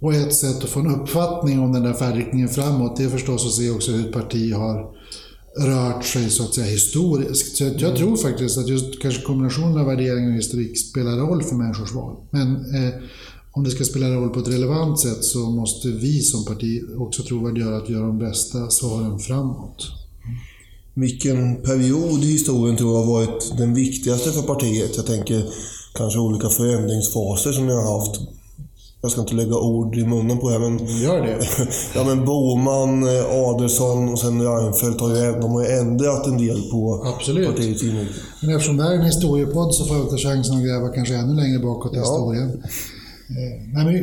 [0.00, 3.46] Och ett sätt att få en uppfattning om den där färdriktningen framåt det är förstås
[3.46, 4.99] att se också hur ett parti har
[5.58, 7.56] rört sig så att säga historiskt.
[7.56, 11.54] Så jag tror faktiskt att just kanske kombinationen av värderingar och historik spelar roll för
[11.54, 12.16] människors val.
[12.30, 12.94] Men eh,
[13.52, 17.22] om det ska spela roll på ett relevant sätt så måste vi som parti också
[17.22, 19.86] trovärdiggöra att göra de bästa svaren framåt.
[20.94, 24.96] Vilken period i historien tror jag har varit den viktigaste för partiet?
[24.96, 25.44] Jag tänker
[25.94, 28.20] kanske olika förändringsfaser som ni har haft.
[29.02, 30.86] Jag ska inte lägga ord i munnen på er, men...
[30.86, 31.38] Gör det.
[31.94, 36.70] ja, men Boman, Adelsson och sen Reinfeldt har ju, de har ju ändrat en del
[36.70, 37.48] på Absolut.
[37.48, 38.22] partiets inriktning.
[38.42, 41.14] Men eftersom det här är en historiepodd så får jag ta chansen att gräva kanske
[41.14, 42.02] ännu längre bakåt i ja.
[42.02, 42.48] historien.
[43.30, 43.94] Eh, nej, men,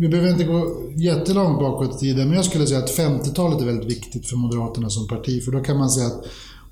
[0.00, 3.66] vi behöver inte gå jättelångt bakåt i tiden, men jag skulle säga att 50-talet är
[3.66, 5.44] väldigt viktigt för Moderaterna som parti.
[5.44, 6.24] För då kan man säga att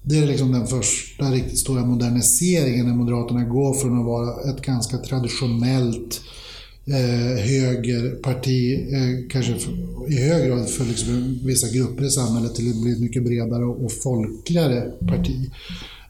[0.02, 4.62] det är liksom den första riktigt stora moderniseringen när Moderaterna går från att vara ett
[4.62, 6.20] ganska traditionellt
[6.86, 9.52] eh, högerparti, eh, kanske
[10.08, 13.64] i hög grad för liksom vissa grupper i samhället, till att bli ett mycket bredare
[13.64, 15.50] och folkligare parti.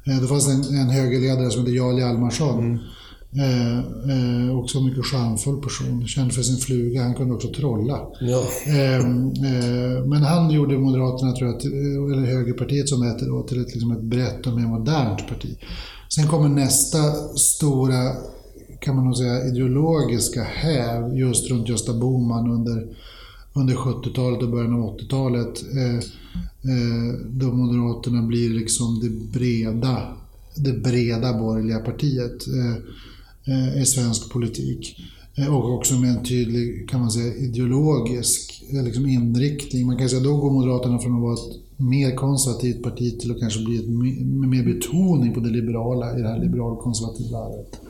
[0.07, 2.79] Eh, det fanns en, en högerledare som hette Jarl Hjalmarsson mm
[3.39, 7.03] Eh, eh, också en mycket charmfull person, känd för sin fluga.
[7.03, 8.01] Han kunde också trolla.
[8.21, 8.43] Ja.
[8.67, 11.65] Eh, eh, men han gjorde Moderaterna, tror jag,
[12.13, 15.59] eller Högerpartiet som det heter då, till ett, liksom ett brett och mer modernt parti.
[16.09, 18.13] Sen kommer nästa stora,
[18.87, 22.97] kan man nog säga, ideologiska häv just runt Gösta Bohman under,
[23.53, 25.65] under 70-talet och början av 80-talet.
[25.77, 25.97] Eh,
[26.73, 30.03] eh, då Moderaterna blir liksom det breda
[30.57, 32.47] det breda borgerliga partiet.
[32.47, 32.83] Eh,
[33.49, 35.01] Eh, i svensk politik.
[35.35, 39.87] Eh, och också med en tydlig, kan man säga, ideologisk eh, liksom inriktning.
[39.87, 43.31] Man kan säga att då går Moderaterna från att vara ett mer konservativt parti till
[43.31, 47.81] att kanske bli ett med mer betoning på det liberala i det här liberalkonservativa arvet.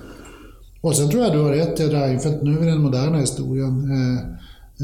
[0.81, 3.91] Och sen tror jag du har rätt i Reinfeldt, nu är den moderna historien.
[3.91, 4.19] Eh,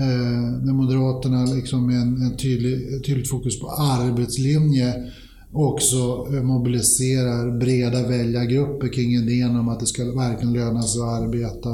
[0.03, 5.13] eh, när Moderaterna liksom med en, en tydlig, tydligt fokus på arbetslinje
[5.53, 11.23] också eh, mobiliserar breda väljargrupper kring idén om att det ska verkligen löna sig att
[11.23, 11.71] arbeta.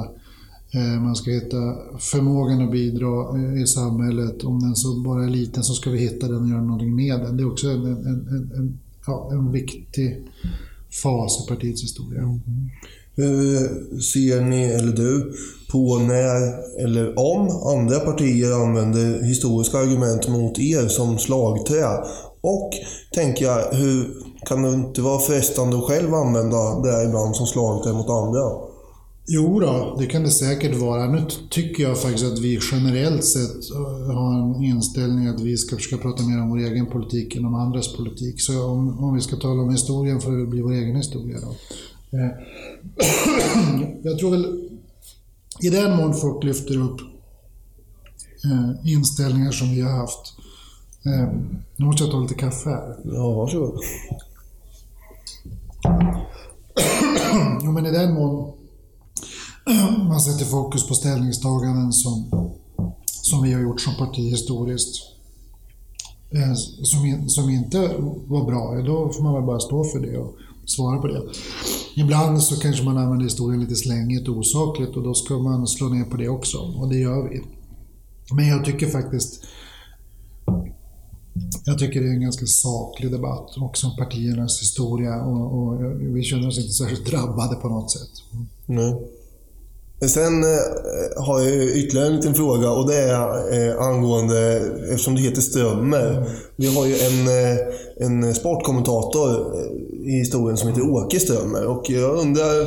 [0.71, 4.45] Eh, man ska hitta förmågan att bidra eh, i samhället.
[4.45, 7.21] Om den så bara är liten så ska vi hitta den och göra någonting med
[7.21, 7.37] den.
[7.37, 10.23] Det är också en, en, en, en ja, en viktig
[11.03, 12.21] fas i partiets historia.
[12.21, 12.41] Mm.
[13.19, 15.33] Hur ser ni, eller du,
[15.73, 16.39] på när
[16.85, 17.49] eller om
[17.79, 21.87] andra partier använder historiska argument mot er som slagträ?
[22.41, 22.71] Och
[23.15, 24.15] tänker jag, hur
[24.47, 28.69] kan det inte vara frestande att själv använda det ibland som slagträ mot andra?
[29.31, 31.11] Jo då, det kan det säkert vara.
[31.11, 35.77] Nu tycker jag faktiskt att vi generellt sett eh, har en inställning att vi ska
[35.77, 38.41] försöka prata mer om vår egen politik än om andras politik.
[38.41, 41.55] Så om, om vi ska tala om historien får det bli vår egen historia då.
[42.13, 42.31] Eh,
[44.03, 44.69] jag tror väl
[45.61, 47.01] i den mån folk lyfter upp
[48.45, 50.39] eh, inställningar som vi har haft
[51.09, 51.29] Eh,
[51.77, 52.97] nu måste jag ta lite kaffe här.
[53.05, 53.81] Ja, varsågod.
[57.63, 58.53] ja, men i den mån
[60.09, 62.31] man sätter fokus på ställningstaganden som,
[63.07, 64.95] som vi har gjort som parti historiskt,
[66.83, 67.79] som, som inte
[68.27, 70.37] var bra, då får man väl bara stå för det och
[70.71, 71.23] svara på det.
[71.97, 75.89] Ibland så kanske man använder historien lite slängigt och osakligt och då ska man slå
[75.89, 77.43] ner på det också, och det gör vi.
[78.35, 79.45] Men jag tycker faktiskt
[81.65, 86.23] jag tycker det är en ganska saklig debatt också om partiernas historia och, och vi
[86.23, 88.11] känner oss inte särskilt drabbade på något sätt.
[88.67, 89.18] Nej.
[90.07, 90.49] Sen eh,
[91.17, 96.11] har jag ytterligare en liten fråga och det är eh, angående, eftersom det heter Strömmer.
[96.11, 96.29] Mm.
[96.57, 97.59] Vi har ju en, eh,
[97.97, 99.55] en sportkommentator
[100.05, 102.67] i historien som heter Åke Strömmer och jag undrar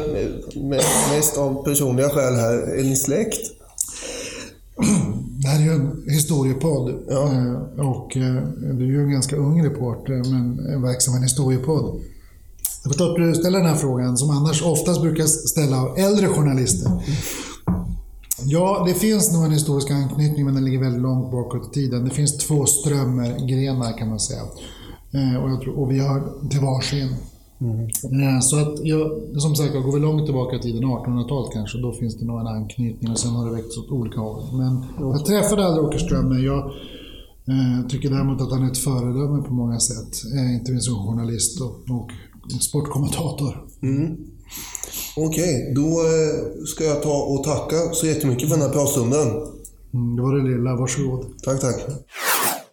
[1.17, 3.51] mest av personliga skäl här, är ni släkt?
[5.41, 7.31] Det här är ju en historiepodd ja.
[7.77, 12.01] Och du är ju en ganska ung reporter men verksam i en historiepodd.
[12.83, 16.27] Jag förstår att du ställer den här frågan som annars oftast brukar ställa av äldre
[16.27, 16.91] journalister.
[18.43, 22.03] Ja, det finns nog en historisk anknytning men den ligger väldigt långt bakåt i tiden.
[22.03, 24.41] Det finns två strömmergrenar kan man säga.
[25.13, 27.15] Eh, och, tror, och vi har till varsin
[27.61, 29.11] Eh, Så att jag,
[29.41, 32.47] som sagt, går vi långt tillbaka i tiden, 1800-talet kanske, då finns det nog en
[32.47, 34.43] anknytning och sen har det växt åt olika håll.
[34.53, 36.39] Men jag träffade aldrig Åke Strömmer.
[36.39, 36.59] Jag
[37.47, 40.13] eh, tycker däremot att han är ett föredöme på många sätt.
[40.35, 42.11] Eh, inte minst som journalist och, och
[42.59, 43.65] sportkommentator.
[43.83, 44.17] Mm.
[45.15, 49.27] Okej, då eh, ska jag ta och tacka så jättemycket för den här pratstunden.
[49.93, 51.25] Mm, det var det lilla, varsågod.
[51.43, 51.81] Tack, tack.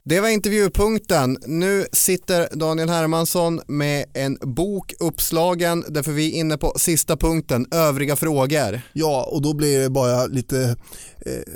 [0.09, 1.39] Det var intervjupunkten.
[1.47, 7.67] Nu sitter Daniel Hermansson med en bok uppslagen därför vi är inne på sista punkten,
[7.71, 8.81] övriga frågor.
[8.93, 10.77] Ja, och då blir det bara lite
[11.27, 11.53] eh,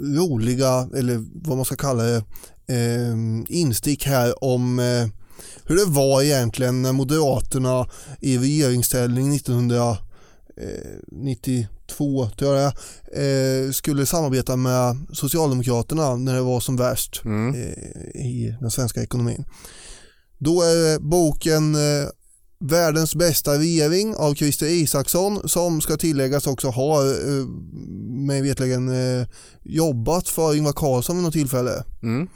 [0.00, 2.16] roliga, eller vad man ska kalla det,
[2.66, 3.16] eh,
[3.48, 5.08] instick här om eh,
[5.64, 7.86] hur det var egentligen när Moderaterna
[8.20, 12.72] i regeringsställning 1992 tror jag
[13.12, 17.54] eh, skulle samarbeta med Socialdemokraterna när det var som värst Mm.
[17.54, 19.44] eh, i den svenska ekonomin.
[20.38, 22.08] Då är boken eh,
[22.60, 27.46] Världens bästa regering av Christer Isaksson som ska tilläggas också har eh,
[28.26, 29.26] mig vetligen eh,
[29.62, 31.84] jobbat för Ingvar Carlsson vid något tillfälle.
[32.02, 32.28] Mm.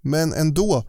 [0.00, 0.84] Men ändå.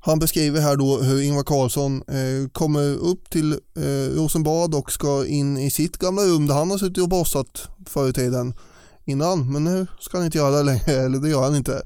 [0.00, 5.26] Han beskriver här då hur Ingvar Carlsson eh, kommer upp till eh, Rosenbad och ska
[5.26, 8.54] in i sitt gamla rum där han har suttit och bossat förr i tiden
[9.04, 9.52] innan.
[9.52, 11.82] Men nu ska han inte göra det längre, eller det gör han inte.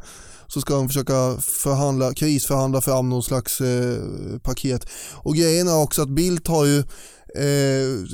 [0.47, 3.99] Så ska han försöka förhandla, krisförhandla fram någon slags eh,
[4.43, 4.87] paket.
[5.13, 6.85] Och grejen är också att Bildt har ju
[7.35, 8.05] eh,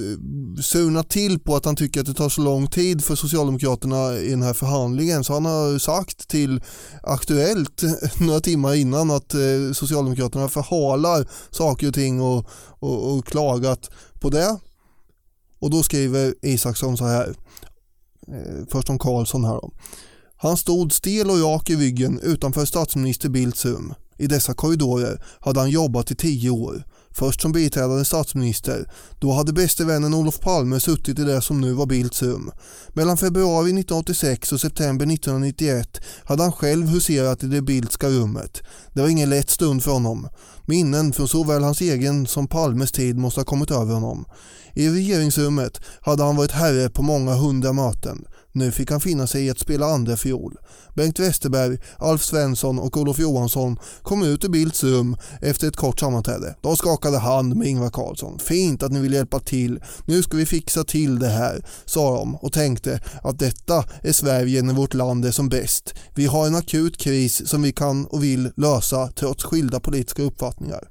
[0.62, 4.30] surnat till på att han tycker att det tar så lång tid för Socialdemokraterna i
[4.30, 5.24] den här förhandlingen.
[5.24, 6.62] Så han har sagt till
[7.02, 7.82] Aktuellt
[8.20, 12.46] några timmar innan att eh, Socialdemokraterna förhalar saker och ting och,
[12.78, 13.90] och, och klagat
[14.20, 14.58] på det.
[15.58, 17.34] Och då skriver Isaksson så här,
[18.28, 19.72] eh, först om Karlsson här då.
[20.36, 23.94] Han stod stel och rak i ryggen utanför statsminister Bildts rum.
[24.18, 26.84] I dessa korridorer hade han jobbat i tio år.
[27.14, 28.86] Först som biträdande statsminister.
[29.18, 32.50] Då hade bäste vännen Olof Palme suttit i det som nu var Bildts rum.
[32.88, 38.62] Mellan februari 1986 och september 1991 hade han själv huserat i det Bildtska rummet.
[38.92, 40.28] Det var ingen lätt stund för honom.
[40.64, 44.24] Minnen från såväl hans egen som Palmes tid måste ha kommit över honom.
[44.74, 48.24] I regeringsrummet hade han varit herre på många hundra möten.
[48.52, 50.56] Nu fick han finna sig i att spela andra fiol.
[50.94, 56.00] Bengt Westerberg, Alf Svensson och Olof Johansson kom ut ur Bildts rum efter ett kort
[56.00, 56.56] sammanträde.
[56.60, 58.38] De skakade hand med Ingvar Carlsson.
[58.38, 59.80] Fint att ni vill hjälpa till.
[60.04, 64.62] Nu ska vi fixa till det här, sa de och tänkte att detta är Sverige
[64.62, 65.94] när vårt land är som bäst.
[66.14, 70.88] Vi har en akut kris som vi kan och vill lösa trots skilda politiska uppfattningar.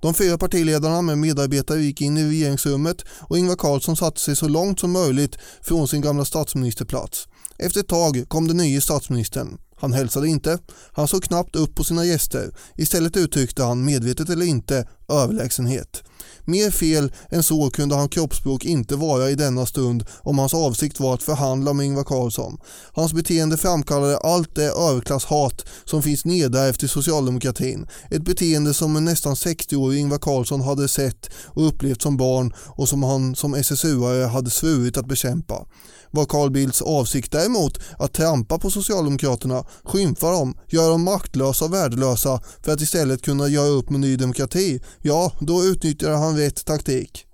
[0.00, 4.48] De fyra partiledarna med medarbetare gick in i regeringsrummet och Ingvar Carlsson satte sig så
[4.48, 7.28] långt som möjligt från sin gamla statsministerplats.
[7.58, 9.58] Efter ett tag kom den nya statsministern.
[9.80, 10.58] Han hälsade inte,
[10.92, 12.54] han såg knappt upp på sina gäster.
[12.76, 16.02] Istället uttryckte han, medvetet eller inte, överlägsenhet.
[16.48, 21.00] Mer fel än så kunde hans kroppsspråk inte vara i denna stund om hans avsikt
[21.00, 22.58] var att förhandla med Ingvar Carlsson.
[22.92, 27.86] Hans beteende framkallade allt det överklasshat som finns nedärvt i socialdemokratin.
[28.10, 32.88] Ett beteende som en nästan 60-årig Ingvar Carlsson hade sett och upplevt som barn och
[32.88, 35.66] som han som SSU-are hade svurit att bekämpa.
[36.10, 41.74] Var Carl Bildts avsikt däremot att trampa på Socialdemokraterna, skymfa dem, göra dem maktlösa och
[41.74, 46.64] värdelösa för att istället kunna göra upp med Ny Demokrati, ja, då utnyttjade han rätt
[46.64, 47.24] taktik.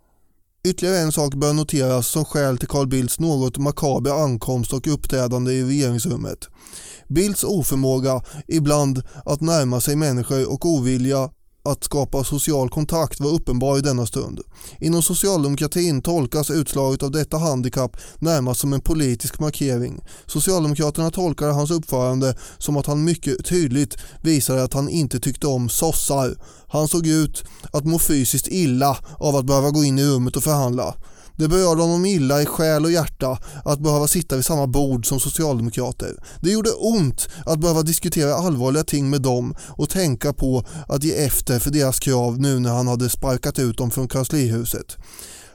[0.67, 5.53] Ytterligare en sak bör noteras som skäl till Carl Bildts något makabra ankomst och uppträdande
[5.53, 6.49] i regeringsrummet.
[7.09, 11.31] Bildts oförmåga ibland att närma sig människor och ovilja
[11.65, 14.41] att skapa social kontakt var uppenbar i denna stund.
[14.81, 20.01] Inom socialdemokratin tolkas utslaget av detta handikapp närmast som en politisk markering.
[20.27, 25.69] Socialdemokraterna tolkade hans uppförande som att han mycket tydligt visade att han inte tyckte om
[25.69, 26.37] sossar.
[26.69, 30.45] Han såg ut att må fysiskt illa av att behöva gå in i rummet och
[30.45, 30.95] förhandla.
[31.37, 35.21] Det berörde honom illa i själ och hjärta att behöva sitta vid samma bord som
[35.21, 36.17] socialdemokrater.
[36.41, 41.25] Det gjorde ont att behöva diskutera allvarliga ting med dem och tänka på att ge
[41.25, 44.97] efter för deras krav nu när han hade sparkat ut dem från kanslihuset.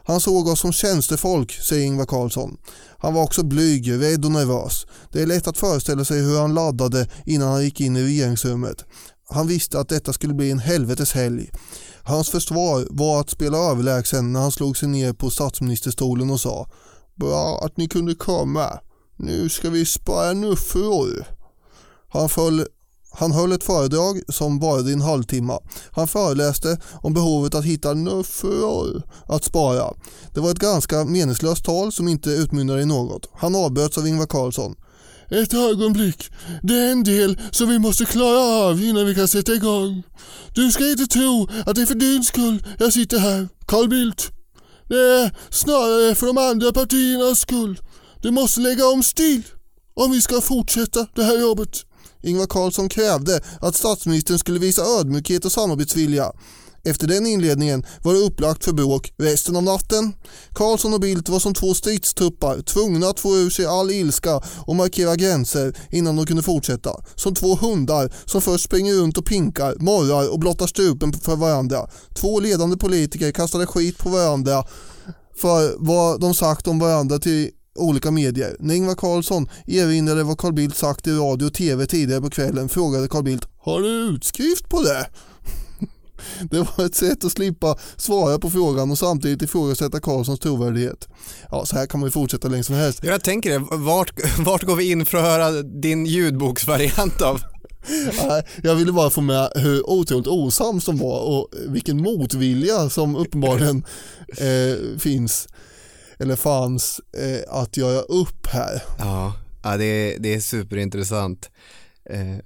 [0.04, 2.58] Han såg oss som tjänstefolk, säger Ingvar Carlsson.
[2.98, 4.86] Han var också blyg, rädd och nervös.
[5.12, 8.86] Det är lätt att föreställa sig hur han laddade innan han gick in i regeringsrummet.
[9.30, 11.50] Han visste att detta skulle bli en helvetes helg.
[12.10, 16.68] Hans försvar var att spela överlägsen när han slog sig ner på statsministerstolen och sa
[17.16, 18.80] Bra att ni kunde komma.
[19.16, 21.26] Nu ska vi spara nuffror.
[22.10, 22.66] Han, föll,
[23.12, 25.57] han höll ett föredrag som varade i en halvtimme.
[25.91, 29.93] Han föreläste om behovet att hitta nuffror att spara.
[30.34, 33.30] Det var ett ganska meningslöst tal som inte utmynnade i något.
[33.34, 34.76] Han avbröts av Ingvar Carlsson
[35.30, 36.32] ett ögonblick.
[36.64, 40.04] Det är en del som vi måste klara av innan vi kan sätta igång.
[40.56, 44.32] Du ska inte tro att det är för din skull jag sitter här, Carl Bildt.
[44.88, 47.80] Det är snarare för de andra partiernas skull.
[48.22, 49.42] Du måste lägga om stil
[49.94, 51.86] om vi ska fortsätta det här jobbet.
[52.24, 56.32] Ingvar Carlsson krävde att statsministern skulle visa ödmjukhet och samarbetsvilja.
[56.90, 60.14] Efter den inledningen var det upplagt för bråk resten av natten.
[60.54, 64.76] Karlsson och Bildt var som två stridstuppar, tvungna att få ur sig all ilska och
[64.76, 66.90] markera gränser innan de kunde fortsätta.
[67.16, 71.90] Som två hundar som först springer runt och pinkar, morrar och blottar strupen för varandra.
[72.14, 74.66] Två ledande politiker kastade skit på varandra
[75.42, 78.56] för vad de sagt om varandra till olika medier.
[78.60, 82.70] När Ingvar Carlsson erinrade vad Carl Bildt sagt i radio och tv tidigare på kvällen
[82.70, 85.10] frågade Carl Bildt “Har du utskrift på det?”
[86.52, 91.08] Det var ett sätt att slippa svara på frågan och samtidigt ifrågasätta Karlssons trovärdighet.
[91.52, 93.04] Ja, så här kan man ju fortsätta länge som helst.
[93.04, 97.42] Jag tänker det, vart, vart går vi in för att höra din ljudboksvariant av?
[98.64, 103.86] Jag ville bara få med hur otroligt osams de var och vilken motvilja som uppenbarligen
[104.38, 105.48] eh, finns
[106.20, 108.84] eller fanns eh, att göra upp här.
[108.98, 111.50] Ja, ja det, är, det är superintressant.
[112.10, 112.38] Eh,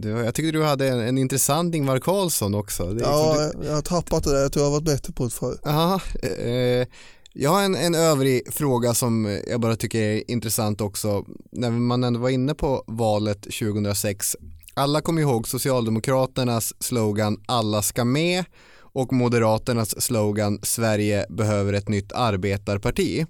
[0.00, 2.86] du, jag tyckte du hade en, en intressant Ingvar Carlsson också.
[2.86, 3.66] Det, ja, du...
[3.66, 4.40] jag har tappat det där.
[4.40, 5.58] Jag tror jag har varit bättre på det förr.
[5.64, 6.86] Aha, eh,
[7.32, 11.24] jag har en, en övrig fråga som jag bara tycker är intressant också.
[11.52, 14.36] När man ändå var inne på valet 2006.
[14.74, 18.44] Alla kommer ihåg Socialdemokraternas slogan Alla ska med
[18.92, 23.26] och Moderaternas slogan Sverige behöver ett nytt arbetarparti.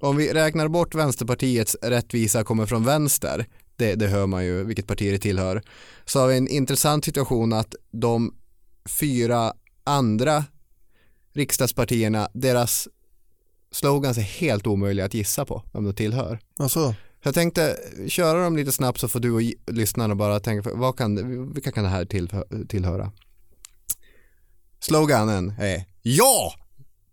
[0.00, 3.46] Om vi räknar bort Vänsterpartiets rättvisa kommer från vänster,
[3.76, 5.62] det, det hör man ju vilket parti det tillhör,
[6.04, 8.34] så har vi en intressant situation att de
[8.88, 9.52] fyra
[9.84, 10.44] andra
[11.32, 12.88] riksdagspartierna, deras
[13.70, 16.38] slogans är helt omöjliga att gissa på vem de tillhör.
[16.58, 16.94] Alltså.
[17.22, 17.76] Jag tänkte
[18.08, 19.42] köra dem lite snabbt så får du och
[19.74, 22.04] lyssnarna bara tänka, vad kan, vilka kan det här
[22.66, 23.12] tillhöra?
[24.80, 26.54] Sloganen är Ja!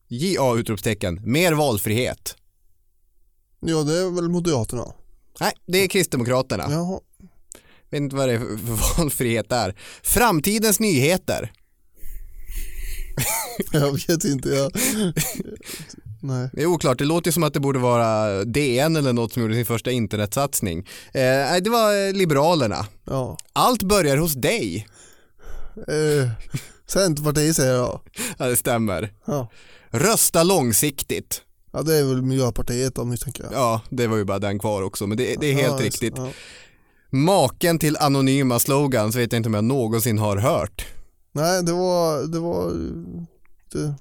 [0.08, 2.36] JA utropstecken, mer valfrihet.
[3.60, 4.94] Ja, det är väl Moderaterna?
[5.40, 6.68] Nej, det är Kristdemokraterna.
[6.70, 7.00] Jaha.
[7.90, 9.76] Vet inte vad det är för valfrihet där.
[10.04, 11.52] Framtidens nyheter.
[13.72, 14.50] jag vet inte.
[14.50, 14.72] Jag...
[16.22, 16.50] Nej.
[16.54, 19.54] Det är oklart, det låter som att det borde vara DN eller något som gjorde
[19.54, 20.80] sin första internetsatsning.
[21.14, 22.86] Eh, det var Liberalerna.
[23.06, 23.38] Ja.
[23.54, 24.88] Allt börjar hos dig.
[25.88, 26.30] Eh,
[26.88, 28.00] Centerpartiet säger jag.
[28.38, 29.14] Ja, det stämmer.
[29.26, 29.52] Ja.
[29.90, 31.42] Rösta långsiktigt.
[31.74, 33.54] Ja, det är väl Miljöpartiet då misstänker jag.
[33.54, 36.14] Ja, det var ju bara den kvar också, men det, det är helt ja, riktigt.
[36.18, 36.30] Ja.
[37.10, 40.86] Maken till anonyma slogans vet jag inte om jag någonsin har hört.
[41.32, 42.72] Nej, det var, det var,
[43.72, 43.96] det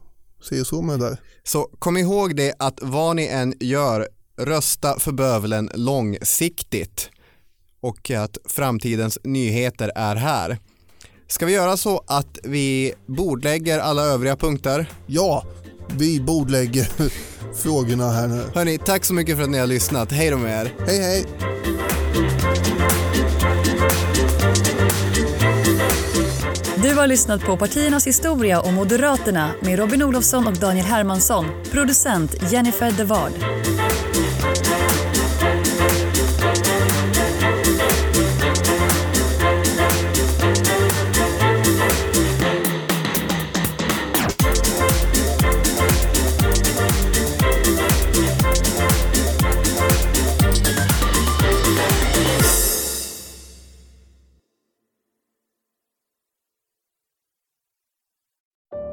[0.49, 1.21] ser så med där.
[1.45, 7.11] Så kom ihåg det att vad ni än gör, rösta för bövelen långsiktigt
[7.81, 10.59] och att framtidens nyheter är här.
[11.27, 14.91] Ska vi göra så att vi bordlägger alla övriga punkter?
[15.07, 15.45] Ja,
[15.99, 16.89] vi bordlägger
[17.63, 18.43] frågorna här nu.
[18.55, 20.13] Hörni, tack så mycket för att ni har lyssnat.
[20.13, 20.75] Hej då med er.
[20.87, 21.27] Hej hej.
[26.83, 31.47] Du har lyssnat på Partiernas historia och Moderaterna med Robin Olofsson och Daniel Hermansson.
[31.71, 33.33] Producent Jennifer Devard.